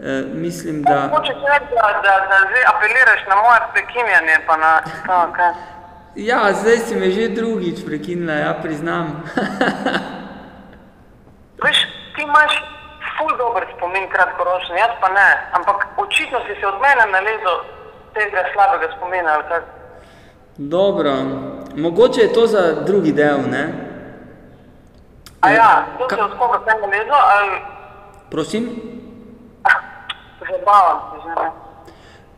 eh, 0.00 0.24
mislim, 0.34 0.82
da. 0.82 1.08
Mogoče 1.12 1.32
da, 1.32 1.88
da, 2.06 2.14
da 2.30 2.36
zdaj 2.48 2.64
apeliraš 2.74 3.20
na 3.28 3.36
moje 3.36 3.60
prekinjanje, 3.72 4.36
pa 4.46 4.56
na 4.56 4.80
to, 5.06 5.32
kaj. 5.36 5.52
Ja, 6.14 6.52
zdaj 6.52 6.76
si 6.76 6.96
me 6.96 7.10
že 7.10 7.28
drugič 7.28 7.84
prekinila, 7.86 8.32
ja, 8.32 8.54
priznam. 8.62 9.06
Veš, 11.64 11.78
ti 12.14 12.22
imaš 12.22 12.52
ful 13.14 13.36
dober 13.38 13.66
spomin 13.76 14.08
kratkoročen, 14.08 14.76
jaz 14.76 14.90
pa 15.00 15.08
ne. 15.08 15.28
Ampak 15.52 15.86
očitno 15.96 16.38
si 16.40 16.60
se 16.60 16.66
od 16.66 16.74
mene 16.74 17.12
nalezel 17.12 17.56
tega 18.14 18.44
slabega 18.52 18.92
spomina, 18.96 19.32
ali 19.32 19.44
kaj. 19.48 19.60
Dobro, 20.56 21.12
mogoče 21.76 22.20
je 22.20 22.32
to 22.32 22.46
za 22.46 22.72
drugi 22.82 23.12
del, 23.12 23.38
ne? 23.50 23.64
A 25.40 25.50
ja, 25.50 25.70
to 25.98 26.06
Ka- 26.06 26.16
si 26.16 26.22
od 26.22 26.38
koga 26.38 26.58
kaj 26.58 26.80
nalezel, 26.80 27.14
ali 27.28 27.50
Prosim? 28.30 28.64
zabavam 30.50 30.98
se 31.12 31.22
že, 31.22 31.34
ne. 31.34 31.50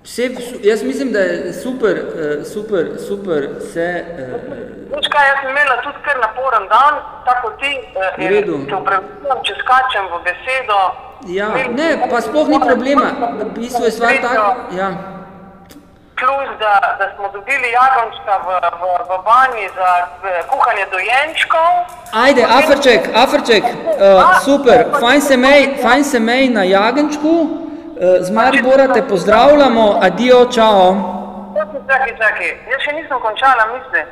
Vse, 0.04 0.30
jaz 0.62 0.82
mislim, 0.82 1.12
da 1.12 1.18
je 1.18 1.52
super, 1.52 1.96
eh, 1.96 2.44
super, 2.44 2.84
super 3.08 3.48
se. 3.72 4.04
eh, 4.18 4.32
Veš 4.96 5.06
kaj, 5.12 5.28
jaz 5.28 5.38
sem 5.40 5.50
imela 5.50 5.76
tudi 5.84 5.98
kar 6.04 6.16
naporen 6.26 6.68
dan, 6.68 6.94
tako 7.24 7.50
ti, 7.60 7.72
eh, 8.18 8.24
in 8.24 8.66
te 8.68 8.76
upravičujem, 8.76 9.38
če 9.46 9.54
skačem 9.62 10.04
v 10.12 10.16
besedo. 10.26 10.80
Ja, 11.38 11.48
ne, 11.80 11.88
pa 12.10 12.20
sploh 12.20 12.48
ni 12.48 12.60
problema. 12.60 13.08
V 13.40 13.44
bistvu 13.56 13.84
je 13.84 13.90
stvar 13.90 14.12
taka. 14.22 14.54
Ja. 14.80 14.88
plus 16.20 16.48
da, 16.58 16.74
da 16.98 17.06
smo 17.16 17.28
dobili 17.32 17.68
jagončka 17.80 18.34
v, 18.46 18.48
v, 18.80 18.84
v 19.10 19.12
banji 19.28 19.66
za 19.78 19.90
eh, 20.04 20.42
kuhanje 20.50 20.86
dojenčkov. 20.94 21.70
Ajde, 22.24 22.42
Afriček, 22.60 23.00
Afriček, 23.14 23.64
uh, 23.64 24.44
super, 24.44 24.84
fajn 25.00 25.20
se 25.20 25.36
mej, 25.36 25.62
fajn 25.82 26.04
se 26.04 26.20
mej 26.20 26.48
na 26.48 26.62
jagenčku, 26.62 27.28
uh, 27.28 27.63
z 28.20 28.30
Maribora 28.30 28.92
te 28.92 29.02
pozdravljamo, 29.08 29.98
adijo, 30.02 30.44
čao. 30.54 30.84
Čakaj, 31.86 32.12
čakaj, 32.18 32.48
jaz 32.70 32.80
še 32.82 32.92
nisem 32.92 33.20
končala 33.22 33.66
misli. 33.72 34.02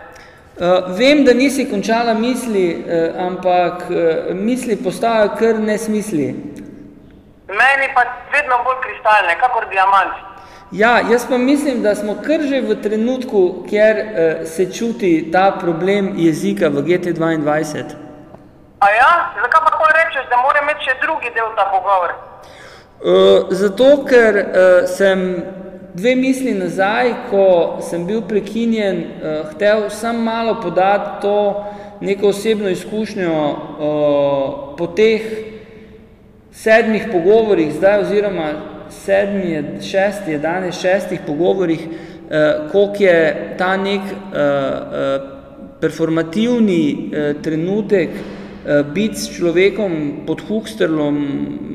Uh, 0.52 0.96
vem, 0.98 1.24
da 1.24 1.32
nisi 1.34 1.64
končala 1.70 2.14
misli, 2.14 2.66
uh, 2.76 3.26
ampak 3.26 3.86
uh, 3.88 4.34
misli 4.36 4.76
postajajo 4.76 5.30
kar 5.38 5.58
nesmisli. 5.58 6.26
Meni 7.48 7.88
pa 7.94 8.04
vedno 8.32 8.58
bolj 8.64 8.78
kristalne, 8.84 9.34
kakor 9.40 9.66
diamant. 9.70 10.12
Ja, 10.72 11.00
jaz 11.10 11.26
pa 11.28 11.38
mislim, 11.38 11.82
da 11.82 11.94
smo 11.94 12.14
kar 12.26 12.44
že 12.50 12.60
v 12.60 12.76
trenutku, 12.82 13.64
kjer 13.70 13.96
uh, 13.96 14.46
se 14.46 14.68
čuti 14.72 15.30
ta 15.32 15.50
problem 15.60 16.12
jezika 16.16 16.68
v 16.68 16.84
GT22. 16.88 17.84
A 18.80 18.90
ja? 18.90 19.12
Zakaj 19.42 19.60
pa 19.66 19.88
rečeš, 19.96 20.28
da 20.30 20.36
mora 20.36 20.62
imeti 20.62 20.84
še 20.90 21.00
drugi 21.00 21.32
del 21.34 21.50
ta 21.56 21.66
pogovor? 21.72 22.31
Uh, 23.02 23.50
zato, 23.50 24.04
ker 24.06 24.36
uh, 24.38 24.86
sem 24.86 25.42
dve 25.94 26.12
misli 26.14 26.52
nazaj, 26.54 27.08
ko 27.32 27.46
sem 27.82 28.04
bil 28.06 28.20
prekinjen, 28.30 29.00
uh, 29.02 29.48
hotel 29.48 29.88
sam 29.90 30.20
malo 30.22 30.60
podati 30.62 31.22
to 31.24 31.64
neko 32.00 32.28
osebno 32.28 32.70
izkušnjo 32.70 33.32
uh, 33.34 34.76
po 34.78 34.86
teh 34.86 35.24
sedmih 36.52 37.08
pogovorih, 37.12 37.72
zdaj 37.74 38.04
oziroma 38.04 38.46
sedmi 38.90 39.50
je, 39.50 39.64
šesti 39.82 40.36
je 40.36 40.38
danes, 40.38 40.78
šestih 40.78 41.24
pogovorih, 41.26 41.82
uh, 41.82 42.70
koliko 42.70 43.02
je 43.02 43.54
ta 43.58 43.76
nek 43.76 44.00
uh, 44.00 44.12
uh, 44.12 45.26
performativni 45.80 47.10
uh, 47.10 47.42
trenutek 47.42 48.14
uh, 48.14 48.41
biti 48.94 49.18
s 49.18 49.30
človekom 49.36 49.92
pod 50.26 50.42
huksterlom 50.48 51.16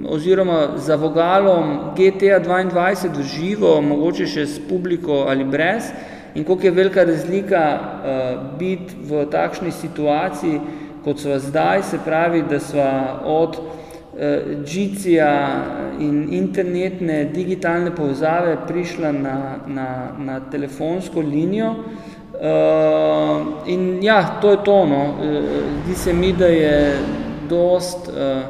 oziroma 0.07 0.77
za 0.79 0.95
vogalom 0.95 1.93
GTA 1.97 2.39
22 2.39 3.11
v 3.17 3.23
živo, 3.27 3.81
mogoče 3.81 4.27
še 4.27 4.45
s 4.47 4.59
publiko 4.69 5.25
ali 5.27 5.43
brez, 5.43 5.91
in 6.35 6.43
koliko 6.43 6.67
je 6.67 6.71
velika 6.71 7.03
razlika 7.03 7.63
uh, 7.73 8.57
biti 8.59 8.95
v 9.03 9.25
takšni 9.31 9.71
situaciji, 9.71 10.61
kot 11.03 11.19
sva 11.19 11.39
zdaj, 11.39 11.83
se 11.83 11.99
pravi, 12.05 12.43
da 12.49 12.59
sva 12.59 13.19
od 13.25 13.59
džicija 14.65 15.63
in 15.99 16.27
internetne 16.33 17.25
digitalne 17.25 17.95
povezave 17.95 18.57
prišla 18.67 19.11
na, 19.11 19.55
na, 19.67 19.89
na 20.17 20.39
telefonsko 20.51 21.21
linijo. 21.21 21.75
Uh, 22.37 23.65
in 23.65 24.03
ja, 24.03 24.37
to 24.41 24.51
je 24.51 24.57
to. 24.63 24.85
No. 24.85 25.15
Zdi 25.85 25.95
se 25.95 26.13
mi, 26.13 26.33
da 26.33 26.45
je 26.45 26.99
dost 27.49 28.07
uh, 28.07 28.41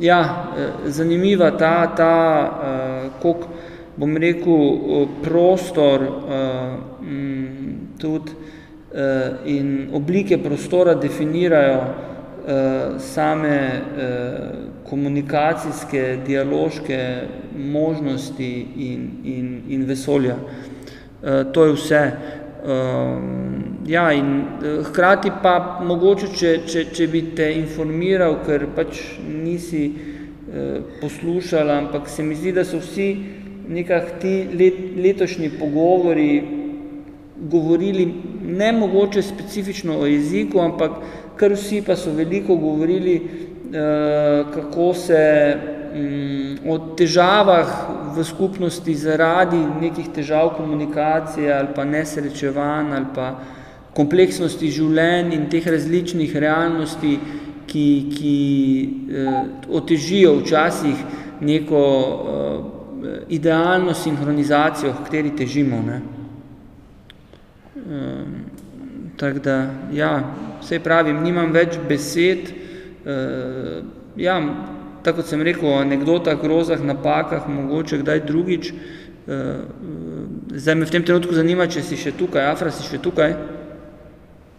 ja, 0.00 0.46
zanimiva 0.84 1.50
ta, 1.50 1.86
ta 1.96 2.16
uh, 2.44 3.20
koliko 3.22 3.48
bom 3.96 4.16
rekel, 4.16 5.06
prostor 5.22 6.02
uh, 6.02 7.08
tudi 7.98 8.32
uh, 8.32 9.46
in 9.46 9.88
oblike 9.94 10.38
prostora 10.42 10.94
definirajo 10.94 11.78
uh, 11.80 13.00
same 13.00 13.56
uh, 13.70 14.90
komunikacijske, 14.90 16.18
dialoške 16.26 17.00
možnosti 17.56 18.66
in, 18.76 19.10
in, 19.24 19.62
in 19.68 19.84
vesolja. 19.84 20.36
E, 21.24 21.44
to 21.52 21.64
je 21.64 21.72
vse. 21.72 22.02
E, 22.64 22.76
ja, 23.86 24.12
in 24.12 24.30
e, 24.62 24.74
hkrati 24.88 25.32
pa 25.42 25.54
mogoče, 25.84 26.30
če, 26.32 26.52
če, 26.66 26.84
če 26.96 27.08
bi 27.12 27.22
te 27.36 27.50
informiral, 27.58 28.40
ker 28.46 28.66
pač 28.76 29.00
nisi 29.20 29.84
e, 29.86 30.66
poslušal, 31.00 31.70
ampak 31.78 32.08
se 32.08 32.24
mi 32.26 32.36
zdi, 32.38 32.54
da 32.56 32.64
so 32.64 32.80
vsi 32.82 33.08
nekak 33.68 34.18
ti 34.20 34.36
let, 34.52 34.80
letošnji 34.96 35.54
pogovori 35.58 36.30
govorili 37.50 38.04
ne 38.44 38.72
mogoče 38.72 39.22
specifično 39.22 39.98
o 40.00 40.06
jeziku, 40.06 40.60
ampak 40.60 41.00
kar 41.36 41.52
vsi 41.56 41.80
pa 41.86 41.96
so 41.98 42.12
veliko 42.14 42.56
govorili 42.56 43.16
Eh, 43.74 44.44
kako 44.54 44.94
se 44.94 45.54
o 46.66 46.78
težavah 46.98 47.68
v 48.16 48.24
skupnosti 48.24 48.94
zaradi 48.94 49.60
nekih 49.80 50.08
težav 50.14 50.56
komunikacije 50.56 51.52
ali 51.54 51.68
pa 51.74 51.84
nesrečevanj 51.84 52.94
ali 52.94 53.06
pa 53.14 53.28
kompleksnosti 53.94 54.70
življenj 54.74 55.34
in 55.36 55.44
teh 55.50 55.66
različnih 55.70 56.34
realnosti, 56.36 57.12
ki, 57.70 57.86
ki 58.10 58.38
eh, 59.22 59.38
otežijo 59.70 60.34
včasih 60.40 61.04
neko 61.40 61.84
eh, 61.84 63.20
idealno 63.38 63.94
sinhronizacijo, 63.94 64.92
v 64.92 65.06
kateri 65.06 65.30
težimo. 65.38 65.78
Ne? 65.86 66.00
Eh, 67.78 68.26
tako 69.16 69.44
da, 69.46 69.56
ja, 69.94 70.12
vse 70.58 70.82
pravim, 70.82 71.22
nimam 71.22 71.54
več 71.54 71.78
besed, 71.88 72.52
Uh, 73.04 73.84
ja, 74.16 74.38
tako 75.04 75.20
kot 75.20 75.30
sem 75.30 75.42
rekel, 75.42 75.68
o 75.68 75.78
anekdotah, 75.78 76.38
grozah, 76.40 76.80
napakah, 76.80 77.48
mogoče 77.48 78.00
kdaj 78.02 78.24
drugič. 78.26 78.72
Uh, 79.24 79.64
zdaj 80.52 80.74
me 80.74 80.86
v 80.86 80.90
tem 80.90 81.04
trenutku 81.04 81.36
zanima, 81.36 81.68
če 81.68 81.82
si 81.84 81.96
še 82.00 82.12
tukaj, 82.16 82.44
Afra, 82.50 82.72
si 82.72 82.84
še 82.88 83.00
tukaj? 83.04 83.36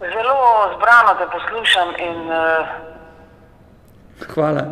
Zelo 0.01 0.37
zbrano 0.75 1.17
te 1.19 1.25
poslušam 1.33 1.93
in... 2.01 2.19
Uh, 2.29 2.65
Hvala. 4.31 4.63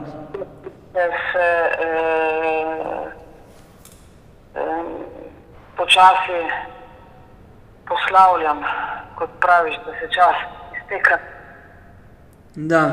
Se 0.94 1.50
uh, 1.84 3.10
um, 4.62 4.90
počasi 5.78 6.40
poslavljam, 7.90 8.62
kot 9.18 9.30
praviš, 9.42 9.76
da 9.86 9.92
se 10.00 10.10
čas 10.14 10.38
izteka. 10.78 11.18
Da. 12.56 12.84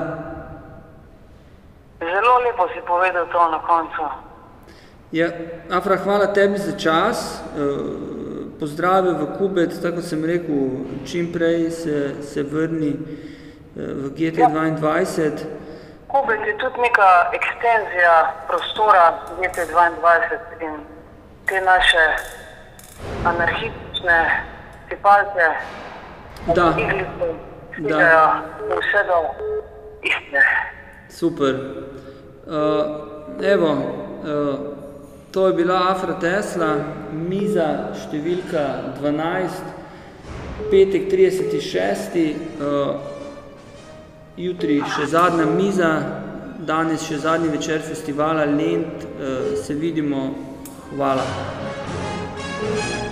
Zelo 2.01 2.39
lepo 2.39 2.69
si 2.73 2.81
povedal 2.87 3.27
to 3.29 3.51
na 3.51 3.59
koncu. 3.59 4.03
Ja, 5.13 5.29
Afra, 5.71 5.97
hvala 5.97 6.33
tebi 6.33 6.59
za 6.59 6.73
čas. 6.79 7.43
Eh, 7.57 8.57
pozdrave 8.61 9.13
v 9.13 9.37
Kubec, 9.39 9.75
tako 9.83 10.01
sem 10.03 10.25
rekel, 10.25 10.87
čim 11.05 11.33
prej 11.33 11.71
se, 11.71 12.23
se 12.23 12.43
vrni 12.43 12.97
eh, 12.97 13.01
v 13.77 14.17
GT22. 14.17 14.85
Ja. 15.19 15.31
Kubec 16.09 16.41
je 16.47 16.57
tudi 16.57 16.81
neka 16.81 17.31
ekstenzija 17.37 18.33
prostora 18.49 19.21
GT22 19.41 20.07
in 20.61 20.73
te 21.47 21.61
naše 21.61 22.05
anarhistične 23.25 24.19
tipalce, 24.89 25.47
da. 26.55 26.75
iglice, 26.79 27.29
da. 27.79 28.43
vse 28.79 29.01
do 29.05 29.19
istine. 30.03 30.80
Super. 31.11 31.55
Uh, 32.47 33.45
evo, 33.45 33.71
uh, 33.71 34.59
to 35.31 35.47
je 35.47 35.53
bila 35.55 35.91
Afra 35.91 36.17
Tesla, 36.21 36.71
miza 37.13 37.93
številka 37.99 38.97
12, 38.99 39.61
petek 40.71 41.11
36. 41.11 42.25
Uh, 42.59 42.97
jutri 44.41 44.81
še 44.95 45.11
zadnja 45.11 45.47
miza, 45.51 45.93
danes 46.67 47.05
še 47.07 47.21
zadnji 47.27 47.53
večer 47.53 47.83
festivala 47.85 48.47
Lent. 48.47 49.07
Uh, 49.19 49.55
se 49.59 49.75
vidimo. 49.75 50.31
Hvala. 50.95 51.27
Thank 52.61 53.05
you. 53.05 53.10